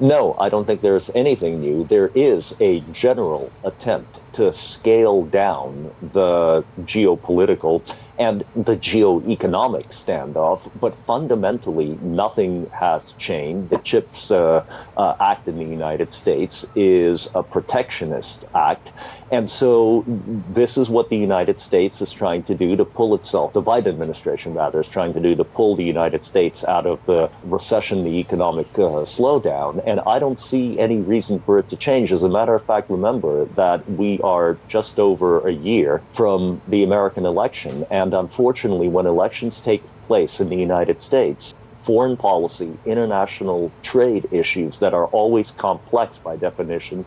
No, 0.00 0.36
I 0.38 0.48
don't 0.48 0.64
think 0.64 0.80
there's 0.80 1.10
anything 1.14 1.60
new. 1.60 1.84
There 1.84 2.12
is 2.14 2.54
a 2.60 2.80
general 2.92 3.50
attempt 3.64 4.18
to 4.34 4.52
scale 4.52 5.24
down 5.24 5.90
the 6.12 6.64
geopolitical 6.82 7.82
and 8.18 8.44
the 8.54 8.76
geoeconomic 8.76 9.88
standoff, 9.90 10.70
but 10.74 10.98
fundamentally 11.06 11.98
nothing 12.02 12.68
has 12.78 13.12
changed. 13.12 13.70
The 13.70 13.78
CHIPS 13.78 14.30
uh, 14.32 14.64
uh, 14.96 15.14
Act 15.20 15.48
in 15.48 15.58
the 15.58 15.64
United 15.64 16.12
States 16.12 16.64
is 16.74 17.28
a 17.34 17.42
protectionist 17.44 18.44
act, 18.54 18.92
and 19.30 19.50
so 19.50 20.04
this 20.06 20.76
is 20.76 20.88
what 20.88 21.08
the 21.08 21.16
United 21.16 21.60
States 21.60 22.00
is 22.00 22.12
trying 22.12 22.42
to 22.44 22.54
do 22.54 22.76
to 22.76 22.84
pull 22.84 23.14
itself, 23.14 23.52
the 23.52 23.62
Biden 23.62 23.88
administration 23.88 24.54
rather, 24.54 24.80
is 24.80 24.88
trying 24.88 25.14
to 25.14 25.20
do 25.20 25.36
to 25.36 25.44
pull 25.44 25.76
the 25.76 25.84
United 25.84 26.24
States 26.24 26.64
out 26.64 26.86
of 26.86 27.04
the 27.06 27.30
recession, 27.44 28.04
the 28.04 28.18
economic 28.18 28.66
uh, 28.74 29.06
slowdown, 29.06 29.82
and 29.86 30.00
I 30.06 30.18
don't 30.18 30.40
see 30.40 30.78
any 30.78 30.96
reason 30.96 31.40
for 31.40 31.58
it 31.58 31.70
to 31.70 31.76
change. 31.76 32.12
As 32.12 32.22
a 32.24 32.28
matter 32.28 32.54
of 32.54 32.64
fact, 32.64 32.90
remember 32.90 33.44
that 33.56 33.88
we 33.88 34.20
are 34.22 34.58
just 34.68 34.98
over 34.98 35.46
a 35.46 35.52
year 35.52 36.02
from 36.12 36.60
the 36.66 36.82
American 36.82 37.24
election, 37.24 37.86
and 37.90 38.08
and 38.08 38.14
unfortunately, 38.14 38.88
when 38.88 39.04
elections 39.04 39.60
take 39.60 39.82
place 40.06 40.40
in 40.40 40.48
the 40.48 40.56
United 40.56 41.02
States, 41.02 41.52
foreign 41.88 42.18
policy, 42.18 42.78
international 42.84 43.74
trade 43.82 44.28
issues 44.30 44.78
that 44.80 44.92
are 44.92 45.06
always 45.06 45.50
complex 45.50 46.18
by 46.18 46.36
definition 46.36 47.06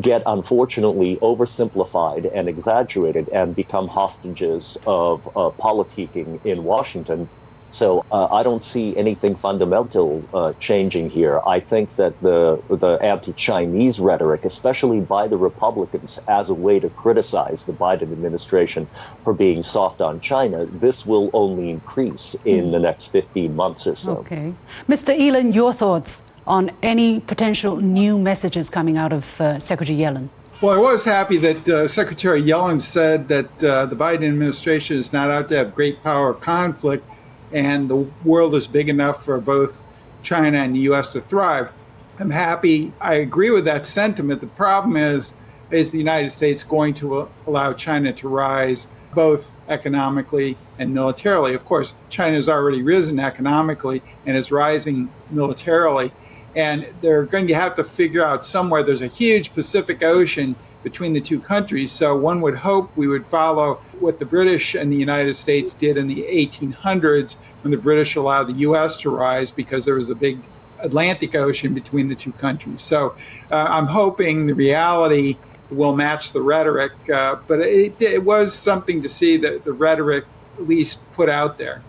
get 0.00 0.22
unfortunately 0.24 1.18
oversimplified 1.20 2.26
and 2.34 2.48
exaggerated 2.48 3.28
and 3.30 3.54
become 3.54 3.88
hostages 3.88 4.78
of 4.86 5.26
uh, 5.36 5.50
politicking 5.60 6.40
in 6.44 6.62
Washington 6.62 7.28
so 7.72 8.04
uh, 8.12 8.26
I 8.26 8.42
don't 8.42 8.64
see 8.64 8.96
anything 8.96 9.34
fundamental 9.34 10.22
uh, 10.32 10.52
changing 10.60 11.10
here. 11.10 11.40
I 11.46 11.58
think 11.58 11.96
that 11.96 12.20
the 12.20 12.62
the 12.68 12.98
anti-Chinese 13.02 13.98
rhetoric, 13.98 14.44
especially 14.44 15.00
by 15.00 15.26
the 15.26 15.38
Republicans, 15.38 16.20
as 16.28 16.50
a 16.50 16.54
way 16.54 16.78
to 16.78 16.90
criticize 16.90 17.64
the 17.64 17.72
Biden 17.72 18.12
administration 18.12 18.86
for 19.24 19.32
being 19.32 19.64
soft 19.64 20.00
on 20.00 20.20
China, 20.20 20.66
this 20.66 21.06
will 21.06 21.30
only 21.32 21.70
increase 21.70 22.36
in 22.44 22.66
mm. 22.66 22.72
the 22.72 22.78
next 22.78 23.08
15 23.08 23.56
months 23.56 23.86
or 23.86 23.96
so. 23.96 24.18
Okay, 24.18 24.54
Mr. 24.88 25.18
Eland, 25.18 25.54
your 25.54 25.72
thoughts 25.72 26.22
on 26.46 26.70
any 26.82 27.20
potential 27.20 27.76
new 27.76 28.18
messages 28.18 28.68
coming 28.68 28.96
out 28.96 29.12
of 29.12 29.40
uh, 29.40 29.58
Secretary 29.58 29.98
Yellen? 29.98 30.28
Well, 30.60 30.74
I 30.74 30.78
was 30.78 31.04
happy 31.04 31.38
that 31.38 31.68
uh, 31.68 31.88
Secretary 31.88 32.40
Yellen 32.40 32.80
said 32.80 33.28
that 33.28 33.64
uh, 33.64 33.86
the 33.86 33.96
Biden 33.96 34.28
administration 34.28 34.96
is 34.96 35.12
not 35.12 35.30
out 35.30 35.48
to 35.48 35.56
have 35.56 35.74
great 35.74 36.02
power 36.02 36.32
conflict 36.34 37.04
and 37.52 37.88
the 37.88 38.08
world 38.24 38.54
is 38.54 38.66
big 38.66 38.88
enough 38.88 39.24
for 39.24 39.38
both 39.40 39.80
China 40.22 40.58
and 40.58 40.74
the 40.74 40.80
U.S. 40.80 41.12
to 41.12 41.20
thrive. 41.20 41.70
I'm 42.18 42.30
happy. 42.30 42.92
I 43.00 43.14
agree 43.14 43.50
with 43.50 43.64
that 43.64 43.86
sentiment. 43.86 44.40
The 44.40 44.46
problem 44.46 44.96
is, 44.96 45.34
is 45.70 45.90
the 45.90 45.98
United 45.98 46.30
States 46.30 46.62
going 46.62 46.94
to 46.94 47.28
allow 47.46 47.72
China 47.72 48.12
to 48.12 48.28
rise 48.28 48.88
both 49.14 49.58
economically 49.68 50.56
and 50.78 50.92
militarily? 50.94 51.54
Of 51.54 51.64
course, 51.64 51.94
China 52.08 52.34
has 52.34 52.48
already 52.48 52.82
risen 52.82 53.18
economically 53.18 54.02
and 54.26 54.36
is 54.36 54.52
rising 54.52 55.10
militarily. 55.30 56.12
And 56.54 56.88
they're 57.00 57.24
going 57.24 57.46
to 57.48 57.54
have 57.54 57.74
to 57.76 57.84
figure 57.84 58.24
out 58.24 58.44
somewhere 58.44 58.82
there's 58.82 59.00
a 59.02 59.06
huge 59.06 59.54
Pacific 59.54 60.02
Ocean 60.02 60.54
between 60.82 61.12
the 61.12 61.20
two 61.20 61.40
countries. 61.40 61.92
So 61.92 62.16
one 62.16 62.40
would 62.40 62.56
hope 62.56 62.90
we 62.96 63.06
would 63.06 63.26
follow 63.26 63.74
what 64.00 64.18
the 64.18 64.26
British 64.26 64.74
and 64.74 64.92
the 64.92 64.96
United 64.96 65.34
States 65.34 65.74
did 65.74 65.96
in 65.96 66.06
the 66.06 66.22
1800s 66.22 67.36
when 67.62 67.70
the 67.70 67.76
British 67.76 68.16
allowed 68.16 68.44
the 68.44 68.54
U.S. 68.68 68.96
to 68.98 69.10
rise 69.10 69.50
because 69.50 69.84
there 69.84 69.94
was 69.94 70.10
a 70.10 70.14
big 70.14 70.40
Atlantic 70.80 71.34
Ocean 71.34 71.74
between 71.74 72.08
the 72.08 72.14
two 72.14 72.32
countries. 72.32 72.82
So 72.82 73.14
uh, 73.50 73.54
I'm 73.54 73.86
hoping 73.86 74.46
the 74.46 74.54
reality 74.54 75.38
will 75.70 75.94
match 75.94 76.32
the 76.32 76.42
rhetoric, 76.42 76.92
uh, 77.10 77.36
but 77.46 77.60
it, 77.60 78.00
it 78.00 78.22
was 78.22 78.54
something 78.54 79.00
to 79.02 79.08
see 79.08 79.36
that 79.38 79.64
the 79.64 79.72
rhetoric 79.72 80.24
at 80.58 80.68
least 80.68 81.10
put 81.12 81.28
out 81.28 81.56
there. 81.58 81.82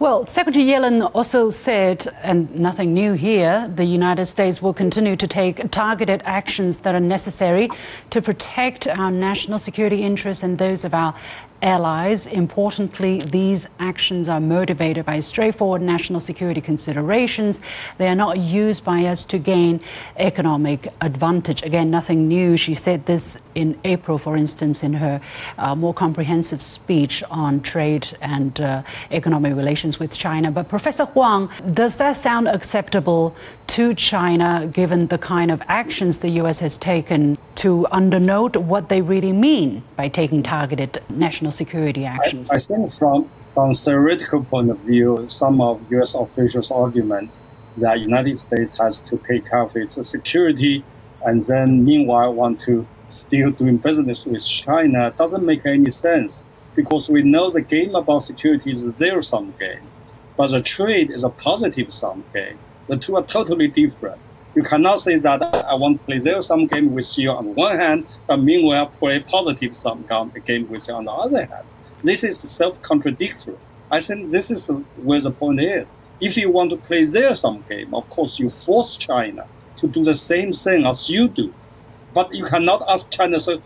Well, 0.00 0.28
Secretary 0.28 0.64
Yellen 0.64 1.10
also 1.12 1.50
said, 1.50 2.06
and 2.22 2.54
nothing 2.54 2.94
new 2.94 3.14
here, 3.14 3.68
the 3.74 3.84
United 3.84 4.26
States 4.26 4.62
will 4.62 4.72
continue 4.72 5.16
to 5.16 5.26
take 5.26 5.72
targeted 5.72 6.22
actions 6.24 6.78
that 6.78 6.94
are 6.94 7.00
necessary 7.00 7.68
to 8.10 8.22
protect 8.22 8.86
our 8.86 9.10
national 9.10 9.58
security 9.58 10.04
interests 10.04 10.44
and 10.44 10.56
those 10.56 10.84
of 10.84 10.94
our 10.94 11.16
allies. 11.62 12.28
Importantly, 12.28 13.22
these 13.22 13.66
actions 13.80 14.28
are 14.28 14.38
motivated 14.38 15.04
by 15.04 15.18
straightforward 15.18 15.82
national 15.82 16.20
security 16.20 16.60
considerations. 16.60 17.60
They 17.98 18.06
are 18.06 18.14
not 18.14 18.38
used 18.38 18.84
by 18.84 19.06
us 19.06 19.24
to 19.24 19.38
gain 19.38 19.80
economic 20.16 20.92
advantage. 21.00 21.64
Again, 21.64 21.90
nothing 21.90 22.28
new. 22.28 22.56
She 22.56 22.74
said 22.74 23.06
this 23.06 23.40
in 23.58 23.76
April, 23.84 24.18
for 24.18 24.36
instance, 24.36 24.84
in 24.84 24.92
her 24.94 25.20
uh, 25.58 25.74
more 25.74 25.92
comprehensive 25.92 26.62
speech 26.62 27.24
on 27.28 27.60
trade 27.60 28.06
and 28.20 28.60
uh, 28.60 28.82
economic 29.10 29.56
relations 29.56 29.98
with 29.98 30.12
China. 30.16 30.52
But 30.52 30.68
Professor 30.68 31.06
Huang, 31.06 31.50
does 31.74 31.96
that 31.96 32.12
sound 32.12 32.46
acceptable 32.46 33.34
to 33.78 33.94
China 33.94 34.70
given 34.72 35.08
the 35.08 35.18
kind 35.18 35.50
of 35.50 35.60
actions 35.66 36.20
the 36.20 36.30
U.S. 36.42 36.60
has 36.60 36.76
taken 36.76 37.36
to 37.56 37.86
undernote 37.92 38.56
what 38.56 38.88
they 38.88 39.02
really 39.02 39.32
mean 39.32 39.82
by 39.96 40.08
taking 40.08 40.40
targeted 40.44 41.02
national 41.08 41.50
security 41.50 42.04
actions? 42.04 42.48
I, 42.50 42.54
I 42.54 42.58
think 42.58 42.90
from 42.92 43.28
from 43.50 43.74
theoretical 43.74 44.44
point 44.44 44.70
of 44.70 44.78
view, 44.80 45.24
some 45.26 45.60
of 45.60 45.80
U.S. 45.90 46.14
officials' 46.14 46.70
argument 46.70 47.38
that 47.78 47.98
United 47.98 48.36
States 48.36 48.78
has 48.78 49.00
to 49.00 49.16
take 49.18 49.50
care 49.50 49.62
of 49.62 49.74
its 49.74 49.94
security, 50.06 50.84
and 51.24 51.42
then 51.42 51.84
meanwhile 51.84 52.32
want 52.32 52.60
to 52.60 52.86
still 53.08 53.50
doing 53.50 53.76
business 53.78 54.26
with 54.26 54.46
China 54.46 55.12
doesn't 55.16 55.44
make 55.44 55.64
any 55.66 55.90
sense 55.90 56.46
because 56.74 57.08
we 57.08 57.22
know 57.22 57.50
the 57.50 57.62
game 57.62 57.94
about 57.94 58.20
security 58.20 58.70
is 58.70 58.84
a 58.84 58.92
zero 58.92 59.20
sum 59.20 59.52
game, 59.58 59.80
but 60.36 60.50
the 60.50 60.62
trade 60.62 61.12
is 61.12 61.24
a 61.24 61.30
positive 61.30 61.92
sum 61.92 62.24
game. 62.32 62.58
The 62.86 62.96
two 62.96 63.16
are 63.16 63.24
totally 63.24 63.68
different. 63.68 64.20
You 64.54 64.62
cannot 64.62 64.98
say 65.00 65.18
that 65.18 65.42
I 65.42 65.74
want 65.74 65.98
to 65.98 66.04
play 66.04 66.18
zero 66.18 66.40
sum 66.40 66.66
game 66.66 66.94
with 66.94 67.18
you 67.18 67.30
on 67.30 67.54
one 67.54 67.78
hand, 67.78 68.06
but 68.26 68.38
meanwhile 68.38 68.86
play 68.86 69.20
positive 69.20 69.74
sum 69.74 70.04
game 70.44 70.68
with 70.68 70.88
you 70.88 70.94
on 70.94 71.04
the 71.04 71.12
other 71.12 71.46
hand. 71.46 71.66
This 72.02 72.24
is 72.24 72.38
self 72.38 72.80
contradictory. 72.82 73.56
I 73.90 74.00
think 74.00 74.26
this 74.28 74.50
is 74.50 74.70
where 75.02 75.20
the 75.20 75.30
point 75.30 75.60
is. 75.60 75.96
If 76.20 76.36
you 76.36 76.50
want 76.50 76.70
to 76.70 76.76
play 76.76 77.02
zero 77.02 77.34
sum 77.34 77.64
game, 77.68 77.94
of 77.94 78.08
course 78.10 78.38
you 78.38 78.48
force 78.48 78.96
China 78.96 79.46
to 79.76 79.86
do 79.86 80.04
the 80.04 80.14
same 80.14 80.52
thing 80.52 80.84
as 80.86 81.08
you 81.08 81.28
do. 81.28 81.52
But 82.18 82.34
you 82.34 82.44
cannot 82.46 82.82
ask 82.88 83.12
China, 83.12 83.38
so 83.38 83.62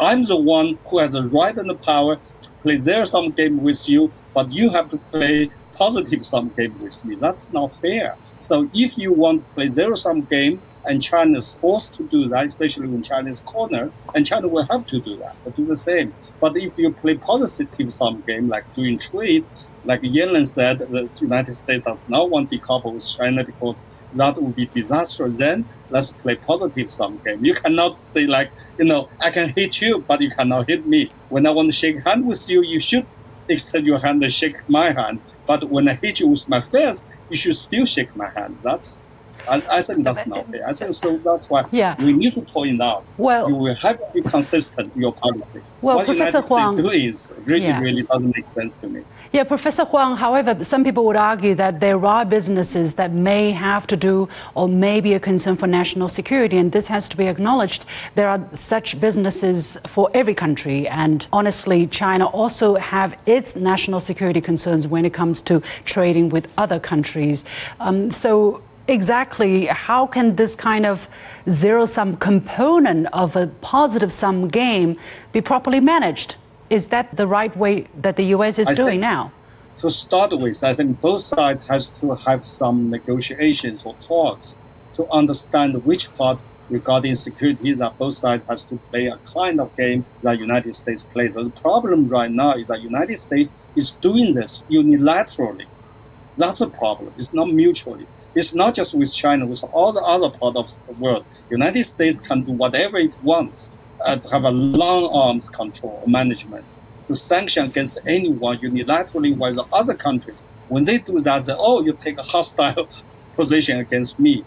I'm 0.00 0.24
the 0.24 0.36
one 0.36 0.80
who 0.88 0.98
has 0.98 1.12
the 1.12 1.22
right 1.28 1.56
and 1.56 1.70
the 1.70 1.76
power 1.76 2.16
to 2.16 2.50
play 2.62 2.74
zero 2.74 3.04
sum 3.04 3.30
game 3.30 3.62
with 3.62 3.88
you, 3.88 4.10
but 4.34 4.50
you 4.50 4.68
have 4.70 4.88
to 4.88 4.96
play 4.96 5.48
positive 5.74 6.26
sum 6.26 6.48
game 6.56 6.76
with 6.78 7.04
me. 7.04 7.14
That's 7.14 7.52
not 7.52 7.72
fair. 7.72 8.16
So 8.40 8.68
if 8.74 8.98
you 8.98 9.12
want 9.12 9.46
to 9.46 9.54
play 9.54 9.68
zero 9.68 9.94
sum 9.94 10.22
game 10.22 10.60
and 10.86 11.00
China 11.00 11.38
is 11.38 11.54
forced 11.60 11.94
to 11.94 12.02
do 12.08 12.26
that, 12.30 12.46
especially 12.46 12.88
when 12.88 13.00
China 13.00 13.30
is 13.30 13.38
corner, 13.40 13.92
and 14.12 14.26
China 14.26 14.48
will 14.48 14.66
have 14.72 14.84
to 14.86 14.98
do 14.98 15.16
that, 15.18 15.36
but 15.44 15.54
do 15.54 15.64
the 15.64 15.76
same. 15.76 16.12
But 16.40 16.56
if 16.56 16.78
you 16.78 16.92
play 16.92 17.16
positive 17.16 17.92
sum 17.92 18.24
game 18.26 18.48
like 18.48 18.64
doing 18.74 18.98
trade, 18.98 19.44
like 19.84 20.02
Yellen 20.02 20.48
said, 20.48 20.80
the 20.80 21.08
United 21.20 21.52
States 21.52 21.84
does 21.84 22.08
not 22.08 22.28
want 22.28 22.50
to 22.50 22.58
decouple 22.58 22.94
with 22.94 23.06
China 23.06 23.44
because 23.44 23.84
that 24.14 24.42
would 24.42 24.56
be 24.56 24.66
disastrous. 24.66 25.36
Then 25.36 25.64
let's 25.90 26.12
play 26.12 26.36
positive 26.36 26.90
sum 26.90 27.20
game. 27.24 27.44
You 27.44 27.54
cannot 27.54 27.98
say 27.98 28.26
like, 28.26 28.50
you 28.78 28.84
know, 28.84 29.08
I 29.20 29.30
can 29.30 29.50
hit 29.50 29.80
you, 29.80 30.04
but 30.06 30.20
you 30.20 30.30
cannot 30.30 30.68
hit 30.68 30.86
me. 30.86 31.10
When 31.28 31.46
I 31.46 31.50
want 31.50 31.68
to 31.68 31.72
shake 31.72 32.02
hand 32.04 32.26
with 32.26 32.48
you, 32.48 32.62
you 32.62 32.78
should 32.78 33.06
extend 33.48 33.86
your 33.86 33.98
hand 33.98 34.22
and 34.22 34.32
shake 34.32 34.68
my 34.68 34.92
hand. 34.92 35.20
But 35.46 35.64
when 35.70 35.88
I 35.88 35.94
hit 35.94 36.20
you 36.20 36.28
with 36.28 36.48
my 36.48 36.60
fist, 36.60 37.08
you 37.30 37.36
should 37.36 37.56
still 37.56 37.86
shake 37.86 38.14
my 38.14 38.28
hand. 38.30 38.58
That's 38.62 39.06
I, 39.48 39.78
I 39.78 39.82
think 39.82 40.04
that's 40.04 40.26
not 40.26 40.46
fair. 40.46 40.66
I 40.66 40.72
think 40.72 40.92
so. 40.92 41.18
That's 41.18 41.48
why 41.50 41.64
yeah. 41.72 41.96
we 42.02 42.12
need 42.12 42.34
to 42.34 42.42
point 42.42 42.80
out. 42.80 43.04
Well, 43.16 43.48
you 43.48 43.56
will 43.56 43.74
have 43.74 43.98
to 43.98 44.08
be 44.12 44.22
consistent 44.22 44.94
in 44.94 45.00
your 45.00 45.12
policy. 45.12 45.62
Well, 45.80 45.98
what 45.98 46.06
Professor 46.06 46.38
United 46.38 46.48
Huang, 46.48 46.76
States 46.76 46.88
do 46.88 46.94
is 46.94 47.34
really, 47.44 47.64
yeah. 47.64 47.80
really 47.80 48.02
doesn't 48.02 48.36
make 48.36 48.48
sense 48.48 48.76
to 48.78 48.88
me. 48.88 49.02
Yeah, 49.32 49.44
Professor 49.44 49.84
Huang, 49.84 50.16
however, 50.16 50.64
some 50.64 50.82
people 50.84 51.04
would 51.04 51.16
argue 51.16 51.54
that 51.54 51.80
there 51.80 52.04
are 52.04 52.24
businesses 52.24 52.94
that 52.94 53.12
may 53.12 53.50
have 53.52 53.86
to 53.88 53.96
do 53.96 54.28
or 54.54 54.68
may 54.68 55.00
be 55.00 55.14
a 55.14 55.20
concern 55.20 55.56
for 55.56 55.66
national 55.66 56.08
security, 56.08 56.56
and 56.56 56.72
this 56.72 56.86
has 56.86 57.08
to 57.10 57.16
be 57.16 57.26
acknowledged. 57.26 57.84
There 58.14 58.28
are 58.28 58.40
such 58.54 59.00
businesses 59.00 59.78
for 59.86 60.10
every 60.14 60.34
country, 60.34 60.88
and 60.88 61.26
honestly, 61.32 61.86
China 61.86 62.26
also 62.26 62.76
have 62.76 63.16
its 63.26 63.54
national 63.54 64.00
security 64.00 64.40
concerns 64.40 64.86
when 64.86 65.04
it 65.04 65.12
comes 65.12 65.42
to 65.42 65.62
trading 65.84 66.30
with 66.30 66.50
other 66.56 66.80
countries. 66.80 67.44
Um, 67.80 68.10
so 68.10 68.62
exactly 68.88 69.66
how 69.66 70.06
can 70.06 70.36
this 70.36 70.54
kind 70.54 70.86
of 70.86 71.08
zero 71.48 71.86
sum 71.86 72.16
component 72.16 73.06
of 73.12 73.36
a 73.36 73.46
positive 73.60 74.12
sum 74.12 74.48
game 74.48 74.98
be 75.32 75.40
properly 75.40 75.80
managed? 75.80 76.34
Is 76.70 76.88
that 76.88 77.16
the 77.16 77.26
right 77.26 77.54
way 77.56 77.86
that 78.00 78.16
the 78.16 78.24
U.S. 78.36 78.58
is 78.58 78.68
I 78.68 78.74
doing 78.74 79.00
now? 79.00 79.32
To 79.78 79.90
start 79.90 80.32
with, 80.32 80.64
I 80.64 80.72
think 80.72 81.00
both 81.00 81.20
sides 81.20 81.68
has 81.68 81.88
to 82.00 82.14
have 82.26 82.44
some 82.44 82.90
negotiations 82.90 83.86
or 83.86 83.94
talks 84.00 84.56
to 84.94 85.08
understand 85.10 85.84
which 85.84 86.12
part 86.14 86.42
regarding 86.68 87.14
security 87.14 87.72
that 87.72 87.96
both 87.96 88.14
sides 88.14 88.44
has 88.46 88.64
to 88.64 88.76
play 88.90 89.06
a 89.06 89.16
kind 89.18 89.60
of 89.60 89.74
game 89.76 90.04
that 90.22 90.38
United 90.38 90.74
States 90.74 91.02
plays. 91.02 91.34
The 91.34 91.48
problem 91.50 92.08
right 92.08 92.30
now 92.30 92.54
is 92.54 92.66
that 92.66 92.82
United 92.82 93.16
States 93.16 93.54
is 93.76 93.92
doing 93.92 94.34
this 94.34 94.64
unilaterally. 94.68 95.66
That's 96.36 96.60
a 96.60 96.68
problem. 96.68 97.14
It's 97.16 97.32
not 97.32 97.48
mutually. 97.48 98.06
It's 98.38 98.54
not 98.54 98.72
just 98.72 98.94
with 98.94 99.12
China, 99.12 99.46
with 99.46 99.64
all 99.72 99.90
the 99.92 100.00
other 100.02 100.30
part 100.30 100.54
of 100.54 100.70
the 100.86 100.92
world. 100.92 101.24
United 101.50 101.82
States 101.82 102.20
can 102.20 102.42
do 102.42 102.52
whatever 102.52 102.96
it 102.96 103.16
wants 103.24 103.72
uh, 104.04 104.14
to 104.14 104.28
have 104.30 104.44
a 104.44 104.52
long 104.52 105.10
arms 105.12 105.50
control 105.50 106.04
management 106.06 106.64
to 107.08 107.16
sanction 107.16 107.64
against 107.64 107.98
anyone 108.06 108.56
unilaterally 108.58 109.36
while 109.36 109.52
the 109.52 109.64
other 109.72 109.92
countries, 109.92 110.44
when 110.68 110.84
they 110.84 110.98
do 110.98 111.18
that, 111.18 111.46
they, 111.46 111.54
oh, 111.58 111.82
you 111.84 111.92
take 111.94 112.16
a 112.16 112.22
hostile 112.22 112.88
position 113.34 113.78
against 113.78 114.20
me. 114.20 114.44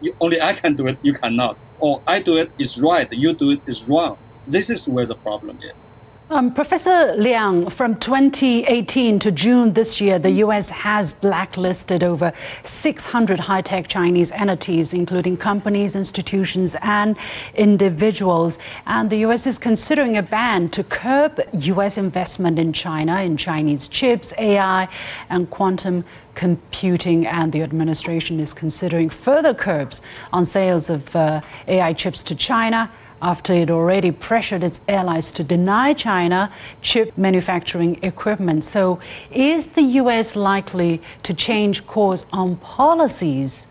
You, 0.00 0.16
only 0.20 0.40
I 0.40 0.52
can 0.54 0.74
do 0.74 0.88
it, 0.88 0.98
you 1.00 1.12
cannot. 1.12 1.56
Or 1.78 2.02
I 2.08 2.20
do 2.20 2.36
it 2.36 2.50
is 2.58 2.82
right, 2.82 3.06
you 3.12 3.32
do 3.32 3.52
it 3.52 3.60
is 3.68 3.88
wrong. 3.88 4.18
This 4.48 4.70
is 4.70 4.88
where 4.88 5.06
the 5.06 5.14
problem 5.14 5.60
is. 5.62 5.92
Um, 6.32 6.54
Professor 6.54 7.12
Liang, 7.16 7.68
from 7.70 7.96
2018 7.96 9.18
to 9.18 9.32
June 9.32 9.72
this 9.72 10.00
year, 10.00 10.16
the 10.16 10.30
U.S. 10.44 10.70
has 10.70 11.12
blacklisted 11.12 12.04
over 12.04 12.32
600 12.62 13.40
high 13.40 13.62
tech 13.62 13.88
Chinese 13.88 14.30
entities, 14.30 14.92
including 14.92 15.36
companies, 15.36 15.96
institutions, 15.96 16.76
and 16.82 17.16
individuals. 17.56 18.58
And 18.86 19.10
the 19.10 19.16
U.S. 19.26 19.44
is 19.44 19.58
considering 19.58 20.16
a 20.18 20.22
ban 20.22 20.68
to 20.68 20.84
curb 20.84 21.40
U.S. 21.52 21.98
investment 21.98 22.60
in 22.60 22.72
China, 22.72 23.22
in 23.22 23.36
Chinese 23.36 23.88
chips, 23.88 24.32
AI, 24.38 24.88
and 25.30 25.50
quantum 25.50 26.04
computing. 26.36 27.26
And 27.26 27.52
the 27.52 27.62
administration 27.62 28.38
is 28.38 28.54
considering 28.54 29.10
further 29.10 29.52
curbs 29.52 30.00
on 30.32 30.44
sales 30.44 30.90
of 30.90 31.16
uh, 31.16 31.40
AI 31.66 31.92
chips 31.92 32.22
to 32.22 32.36
China 32.36 32.88
after 33.22 33.52
it 33.52 33.70
already 33.70 34.10
pressured 34.10 34.62
its 34.62 34.80
allies 34.88 35.32
to 35.32 35.44
deny 35.44 35.92
China 35.92 36.52
chip 36.82 37.16
manufacturing 37.16 38.02
equipment. 38.02 38.64
So, 38.64 39.00
is 39.30 39.68
the 39.68 39.82
U.S. 39.82 40.36
likely 40.36 41.02
to 41.22 41.34
change 41.34 41.86
course 41.86 42.26
on 42.32 42.56
policies 42.56 43.66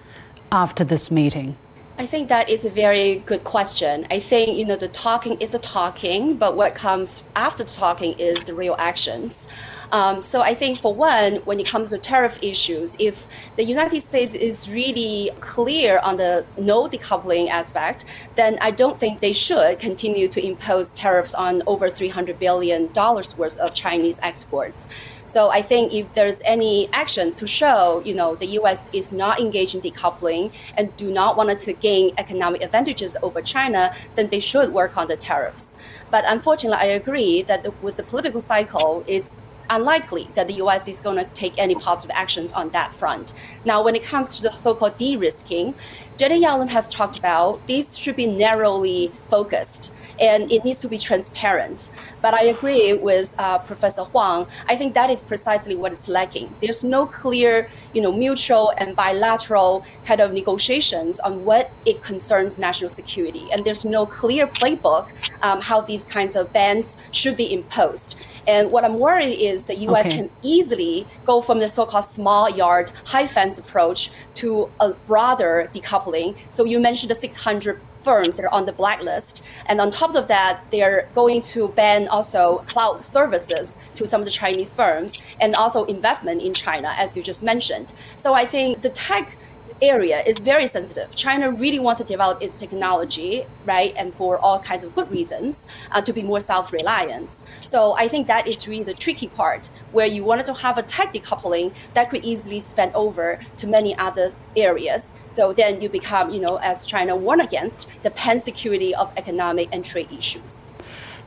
after 0.52 0.84
this 0.84 1.12
meeting? 1.12 1.56
I 1.98 2.06
think 2.06 2.30
that 2.30 2.50
is 2.50 2.64
a 2.64 2.70
very 2.70 3.20
good 3.26 3.44
question. 3.44 4.08
I 4.10 4.22
think 4.22 4.58
you 4.58 4.66
know 4.66 4.78
the 4.78 4.88
talking 4.88 5.36
is 5.42 5.52
the 5.52 5.60
talking, 5.60 6.38
but 6.38 6.56
what 6.56 6.74
comes 6.74 7.30
after 7.36 7.64
the 7.64 7.70
talking 7.70 8.18
is 8.18 8.44
the 8.44 8.54
real 8.54 8.76
actions. 8.80 9.50
Um, 9.92 10.22
so 10.22 10.42
I 10.42 10.54
think 10.54 10.80
for 10.80 10.94
one, 10.94 11.38
when 11.46 11.60
it 11.60 11.68
comes 11.68 11.90
to 11.90 11.98
tariff 11.98 12.42
issues, 12.44 12.96
if 13.00 13.26
the 13.56 13.64
United 13.64 14.02
States 14.02 14.36
is 14.36 14.70
really 14.70 15.32
clear 15.40 16.00
on 16.04 16.18
the 16.18 16.46
no 16.58 16.88
decoupling 16.88 17.50
aspect, 17.50 18.06
then 18.36 18.58
I 18.62 18.72
don't 18.72 18.98
think 18.98 19.20
they 19.20 19.34
should 19.34 19.80
continue 19.80 20.28
to 20.28 20.46
impose 20.46 20.90
tariffs 20.92 21.34
on 21.34 21.64
over 21.66 21.90
300 21.90 22.38
billion 22.40 22.92
dollars 22.94 23.38
worth 23.38 23.58
of 23.60 23.74
Chinese 23.74 24.20
exports. 24.22 24.90
So 25.26 25.52
I 25.52 25.62
think 25.62 25.94
if 25.94 26.16
there's 26.16 26.42
any 26.44 26.90
actions 26.92 27.36
to 27.36 27.48
show, 27.48 28.02
you 28.04 28.16
know, 28.16 28.36
the 28.36 28.48
U.S. 28.62 28.90
is 28.94 29.14
not 29.14 29.40
engaged 29.40 29.76
in 29.76 29.82
decoupling 29.82 30.52
and 30.76 30.96
do 30.98 31.12
not 31.12 31.38
want 31.38 31.60
to 31.60 31.74
gain 31.74 32.12
economic 32.18 32.64
advantages 32.64 33.16
over 33.22 33.40
China, 33.42 33.94
then 34.16 34.30
they 34.30 34.40
should 34.40 34.70
work 34.70 34.98
on 34.98 35.08
the 35.08 35.16
tariffs. 35.16 35.78
But 36.10 36.24
unfortunately, 36.28 36.80
I 36.82 36.92
agree 36.94 37.44
that 37.44 37.68
with 37.84 37.98
the 37.98 38.04
political 38.04 38.40
cycle, 38.40 39.04
it's 39.06 39.38
unlikely 39.70 40.30
that 40.36 40.48
the 40.48 40.56
US 40.56 40.88
is 40.88 41.00
going 41.02 41.18
to 41.18 41.26
take 41.34 41.54
any 41.58 41.76
positive 41.76 42.16
actions 42.16 42.54
on 42.54 42.70
that 42.70 42.94
front. 42.94 43.34
Now, 43.66 43.84
when 43.84 43.96
it 43.96 44.04
comes 44.04 44.38
to 44.38 44.44
the 44.44 44.52
so 44.52 44.76
called 44.76 44.98
de 44.98 45.16
risking, 45.16 45.76
Janet 46.18 46.42
Yellen 46.44 46.70
has 46.70 46.90
talked 46.90 47.18
about 47.18 47.66
these 47.68 47.98
should 47.98 48.16
be 48.16 48.28
narrowly 48.28 49.12
focused. 49.28 49.94
and 50.20 50.52
it 50.52 50.64
needs 50.66 50.80
to 50.80 50.88
be 50.88 50.98
transparent. 50.98 51.92
But 52.22 52.34
I 52.34 52.44
agree 52.44 52.94
with 52.94 53.36
uh, 53.40 53.60
Professor 53.60 54.04
Huang. 54.04 54.48
I 54.68 54.76
think 54.76 54.94
that 54.94 55.10
is 55.10 55.24
precisely 55.24 55.76
what 55.76 55.92
is 55.94 56.10
lacking. 56.10 56.54
There's 56.62 56.84
no 56.84 57.06
clear, 57.06 57.70
you 57.94 58.02
know, 58.02 58.12
mutual 58.12 58.74
and 58.78 58.96
bilateral 58.96 59.86
kind 60.06 60.20
of 60.20 60.34
negotiations 60.34 61.20
on 61.20 61.46
what 61.46 61.72
it 61.86 62.04
concerns 62.04 62.60
national 62.60 62.90
security, 62.90 63.48
and 63.52 63.64
there's 63.64 63.86
no 63.86 64.06
clear 64.06 64.48
playbook 64.48 65.12
um, 65.42 65.62
how 65.62 65.82
these 65.82 66.06
kinds 66.06 66.36
of 66.36 66.52
bans 66.52 66.98
should 67.12 67.38
be 67.38 67.54
imposed. 67.54 68.18
And 68.50 68.72
what 68.72 68.84
I'm 68.84 68.98
worried 68.98 69.38
is 69.52 69.68
the 69.68 69.76
U.S. 69.76 70.08
Okay. 70.08 70.16
can 70.18 70.30
easily 70.42 71.06
go 71.24 71.40
from 71.40 71.60
the 71.60 71.68
so-called 71.68 72.06
small 72.06 72.50
yard, 72.50 72.92
high 73.06 73.28
fence 73.28 73.60
approach 73.60 74.10
to 74.42 74.72
a 74.80 74.94
broader 75.06 75.70
decoupling. 75.72 76.36
So 76.50 76.64
you 76.64 76.80
mentioned 76.80 77.12
the 77.12 77.16
600 77.16 77.80
firms 78.02 78.38
that 78.38 78.46
are 78.46 78.54
on 78.54 78.66
the 78.66 78.72
blacklist. 78.72 79.44
And 79.68 79.80
on 79.80 79.92
top 79.92 80.16
of 80.16 80.28
that, 80.30 80.62
they're 80.72 81.08
going 81.14 81.42
to 81.54 81.68
ban 81.68 82.08
also 82.08 82.64
cloud 82.66 83.04
services 83.04 83.78
to 83.94 84.08
some 84.08 84.20
of 84.22 84.26
the 84.26 84.32
Chinese 84.32 84.74
firms 84.74 85.20
and 85.40 85.56
also 85.56 85.86
investment 85.86 86.42
in 86.42 86.56
China, 86.56 86.92
as 86.98 87.16
you 87.16 87.22
just 87.22 87.44
mentioned. 87.44 87.92
So 88.16 88.34
I 88.34 88.46
think 88.48 88.82
the 88.82 88.90
tech 88.90 89.38
area 89.82 90.22
is 90.26 90.38
very 90.40 90.68
sensitive. 90.68 91.16
China 91.16 91.52
really 91.52 91.80
wants 91.80 92.00
to 92.00 92.06
develop 92.06 92.42
its 92.42 92.60
technology, 92.60 93.46
right, 93.66 93.94
and 93.98 94.14
for 94.14 94.38
all 94.40 94.60
kinds 94.60 94.84
of 94.84 94.94
good 94.96 95.10
reasons, 95.12 95.68
uh, 95.92 96.02
to 96.02 96.14
be 96.14 96.24
more 96.24 96.40
self-reliant. 96.40 97.46
So 97.66 97.96
I 97.98 98.08
think 98.08 98.28
that 98.28 98.48
is 98.48 98.68
really 98.68 98.84
the 98.84 98.94
tricky 98.94 99.28
part, 99.28 99.70
where 99.92 100.08
you 100.08 100.24
wanted 100.24 100.46
to 100.46 100.54
have 100.54 100.78
a 100.78 100.84
tech 100.84 101.14
decoupling 101.14 101.74
that 101.94 102.10
could 102.10 102.24
easily 102.24 102.60
span 102.60 102.92
over 102.94 103.40
to 103.58 103.68
many 103.68 103.98
other 103.98 104.30
areas. 104.56 105.14
So 105.28 105.54
then 105.54 105.82
you 105.82 105.90
become, 105.90 106.32
you 106.32 106.40
know, 106.40 106.58
as 106.58 106.86
China 106.86 107.16
warned 107.16 107.42
against, 107.42 107.88
the 108.04 108.12
pan 108.12 108.40
security 108.40 108.94
of 108.96 109.12
economic 109.18 109.70
and 109.72 109.84
trade 109.84 110.12
issues. 110.12 110.76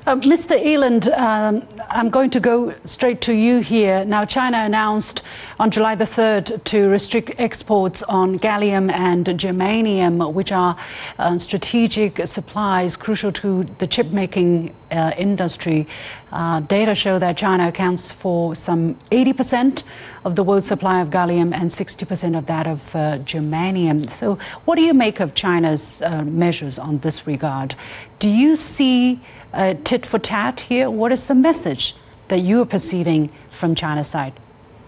Uh, 0.04 0.16
Mr. 0.16 0.60
Eland, 0.60 1.08
um, 1.16 1.64
I'm 1.88 2.10
going 2.10 2.30
to 2.30 2.40
go 2.40 2.74
straight 2.84 3.20
to 3.20 3.32
you 3.32 3.60
here. 3.60 4.04
Now, 4.04 4.24
China 4.24 4.58
announced 4.58 5.22
on 5.60 5.70
July 5.70 5.94
the 5.94 6.04
3rd 6.04 6.64
to 6.64 6.88
restrict 6.88 7.30
exports 7.38 8.02
on 8.02 8.40
gallium 8.40 8.90
and 8.90 9.26
germanium, 9.26 10.32
which 10.32 10.50
are 10.50 10.76
uh, 11.20 11.38
strategic 11.38 12.26
supplies 12.26 12.96
crucial 12.96 13.30
to 13.30 13.62
the 13.78 13.86
chip 13.86 14.08
making 14.08 14.74
uh, 14.90 15.12
industry. 15.16 15.86
Uh, 16.32 16.58
data 16.58 16.96
show 16.96 17.20
that 17.20 17.36
China 17.36 17.68
accounts 17.68 18.10
for 18.10 18.56
some 18.56 18.96
80% 19.12 19.84
of 20.24 20.34
the 20.34 20.42
world's 20.42 20.66
supply 20.66 21.00
of 21.00 21.10
gallium 21.10 21.54
and 21.54 21.70
60% 21.70 22.36
of 22.36 22.46
that 22.46 22.66
of 22.66 22.80
uh, 22.96 23.18
germanium. 23.18 24.10
So, 24.10 24.36
what 24.64 24.74
do 24.74 24.82
you 24.82 24.94
make 24.94 25.20
of 25.20 25.36
China's 25.36 26.02
uh, 26.02 26.24
measures 26.24 26.76
on 26.76 26.98
this 26.98 27.24
regard? 27.24 27.76
Do 28.18 28.28
you 28.28 28.56
see 28.56 29.20
uh, 29.52 29.74
tit 29.84 30.06
for 30.06 30.18
tat 30.18 30.60
here? 30.60 30.90
What 30.90 31.12
is 31.12 31.26
the 31.26 31.34
message 31.34 31.94
that 32.28 32.40
you 32.40 32.62
are 32.62 32.66
perceiving 32.66 33.30
from 33.50 33.74
China's 33.74 34.08
side? 34.08 34.32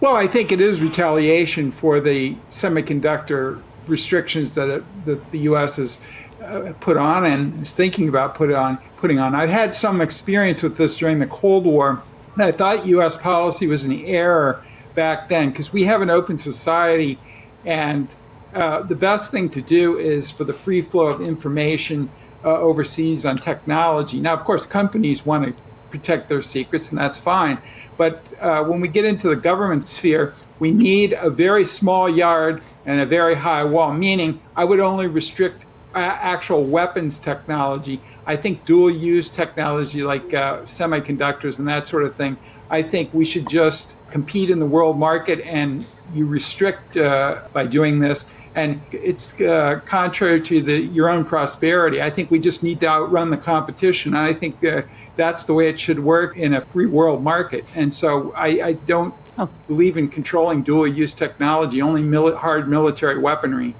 Well, 0.00 0.16
I 0.16 0.27
think 0.27 0.53
it 0.53 0.61
is 0.61 0.83
retaliation 0.83 1.70
for 1.70 2.00
the 2.00 2.37
semiconductor 2.50 3.62
restrictions 3.87 4.55
that, 4.55 4.68
it, 4.68 4.85
that 5.05 5.31
the 5.31 5.38
U.S. 5.40 5.77
has 5.77 6.00
uh, 6.42 6.72
put 6.81 6.96
on 6.96 7.24
and 7.24 7.62
is 7.62 7.72
thinking 7.72 8.09
about 8.09 8.35
put 8.35 8.53
on, 8.53 8.79
putting 8.96 9.18
on. 9.18 9.35
I've 9.35 9.50
had 9.50 9.74
some 9.74 10.00
experience 10.00 10.62
with 10.62 10.77
this 10.77 10.96
during 10.96 11.18
the 11.20 11.27
Cold 11.27 11.64
War, 11.64 12.03
and 12.35 12.42
I 12.42 12.53
thought 12.53 12.87
U.S. 12.87 13.16
policy 13.16 13.66
was 13.66 13.85
an 13.85 13.92
error 14.05 14.62
back 14.94 15.29
then 15.29 15.50
because 15.50 15.72
we 15.72 15.85
have 15.85 16.03
an 16.03 16.11
open 16.11 16.38
society, 16.38 17.18
and 17.64 18.14
uh, 18.55 18.83
the 18.83 18.94
best 18.94 19.31
thing 19.31 19.48
to 19.50 19.62
do 19.62 19.98
is 19.98 20.31
for 20.31 20.44
the 20.44 20.53
free 20.53 20.83
flow 20.83 21.07
of 21.07 21.20
information 21.20 22.11
uh, 22.44 22.59
overseas 22.59 23.24
on 23.24 23.37
technology. 23.38 24.20
Now, 24.20 24.35
of 24.35 24.44
course, 24.44 24.66
companies 24.66 25.24
want 25.24 25.46
to 25.46 25.62
protect 25.90 26.28
their 26.28 26.42
secrets, 26.42 26.90
and 26.90 26.98
that's 26.98 27.18
fine. 27.18 27.59
But 27.96 28.33
uh, 28.40 28.64
when 28.64 28.80
we 28.80 28.88
get 28.88 29.04
into 29.04 29.28
the 29.28 29.37
government 29.37 29.88
sphere, 29.88 30.35
we 30.59 30.70
need 30.70 31.16
a 31.20 31.30
very 31.30 31.64
small 31.64 32.09
yard 32.09 32.62
and 32.85 33.00
a 33.00 33.07
very 33.07 33.37
high 33.37 33.64
wall, 33.64 33.92
meaning 33.92 34.40
I 34.57 34.64
would 34.64 34.80
only 34.80 35.07
restrict 35.07 35.66
uh, 35.94 35.98
actual 35.98 36.64
weapons 36.64 37.18
technology. 37.18 38.00
I 38.26 38.35
think 38.37 38.64
dual 38.64 38.90
use 38.90 39.30
technology 39.30 40.02
like 40.02 40.35
uh, 40.35 40.62
semiconductors 40.62 41.59
and 41.59 41.68
that 41.68 41.87
sort 41.87 42.02
of 42.02 42.16
thing. 42.16 42.37
I 42.68 42.83
think 42.83 43.14
we 43.14 43.24
should 43.24 43.48
just 43.48 43.96
compete 44.11 44.50
in 44.50 44.59
the 44.59 44.66
world 44.66 44.98
market 44.98 45.40
and 45.42 45.87
you 46.12 46.26
restrict 46.26 46.96
uh, 46.96 47.42
by 47.52 47.66
doing 47.66 48.00
this 48.00 48.26
and 48.54 48.80
it's 48.92 49.40
uh, 49.40 49.80
contrary 49.84 50.40
to 50.42 50.62
the, 50.62 50.80
your 50.82 51.08
own 51.08 51.24
prosperity. 51.24 52.00
I 52.00 52.10
think 52.10 52.30
we 52.30 52.38
just 52.38 52.62
need 52.62 52.80
to 52.80 52.86
outrun 52.88 53.30
the 53.30 53.36
competition. 53.36 54.14
And 54.14 54.24
I 54.24 54.32
think 54.32 54.64
uh, 54.64 54.82
that's 55.16 55.42
the 55.44 55.54
way 55.54 55.68
it 55.68 55.80
should 55.80 55.98
work 56.00 56.36
in 56.36 56.54
a 56.54 56.60
free 56.60 56.86
world 56.86 57.22
market. 57.22 57.64
And 57.74 57.92
so 57.92 58.32
I, 58.36 58.46
I 58.62 58.72
don't 58.72 59.14
Oh. 59.36 59.48
believe 59.66 59.98
in 59.98 60.06
controlling 60.06 60.62
dual 60.62 60.86
use 60.86 61.12
technology, 61.12 61.82
only 61.82 62.04
mili- 62.04 62.36
hard 62.36 62.68
military 62.68 63.18
weaponry. 63.18 63.74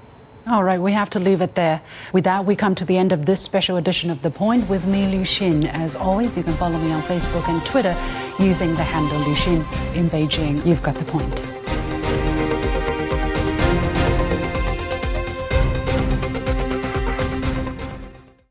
All 0.47 0.65
right, 0.65 0.81
we 0.81 0.91
have 0.91 1.09
to 1.11 1.19
leave 1.19 1.39
it 1.39 1.55
there. 1.55 1.79
With 2.11 2.25
that, 2.25 2.45
we 2.45 2.57
come 2.57 2.75
to 2.75 2.83
the 2.83 2.97
end 2.97 3.13
of 3.13 3.25
this 3.25 3.39
special 3.39 3.77
edition 3.77 4.09
of 4.11 4.21
The 4.21 4.29
Point 4.31 4.67
with 4.69 4.85
me, 4.85 5.07
Liu 5.07 5.21
Xin. 5.21 5.71
As 5.73 5.95
always, 5.95 6.35
you 6.35 6.43
can 6.43 6.53
follow 6.55 6.77
me 6.77 6.91
on 6.91 7.01
Facebook 7.03 7.47
and 7.47 7.65
Twitter 7.65 7.95
using 8.37 8.75
the 8.75 8.83
handle 8.83 9.17
Liu 9.19 9.35
Xin 9.35 9.95
in 9.95 10.09
Beijing. 10.09 10.63
You've 10.65 10.83
got 10.83 10.95
the 10.95 11.05
point. 11.05 11.64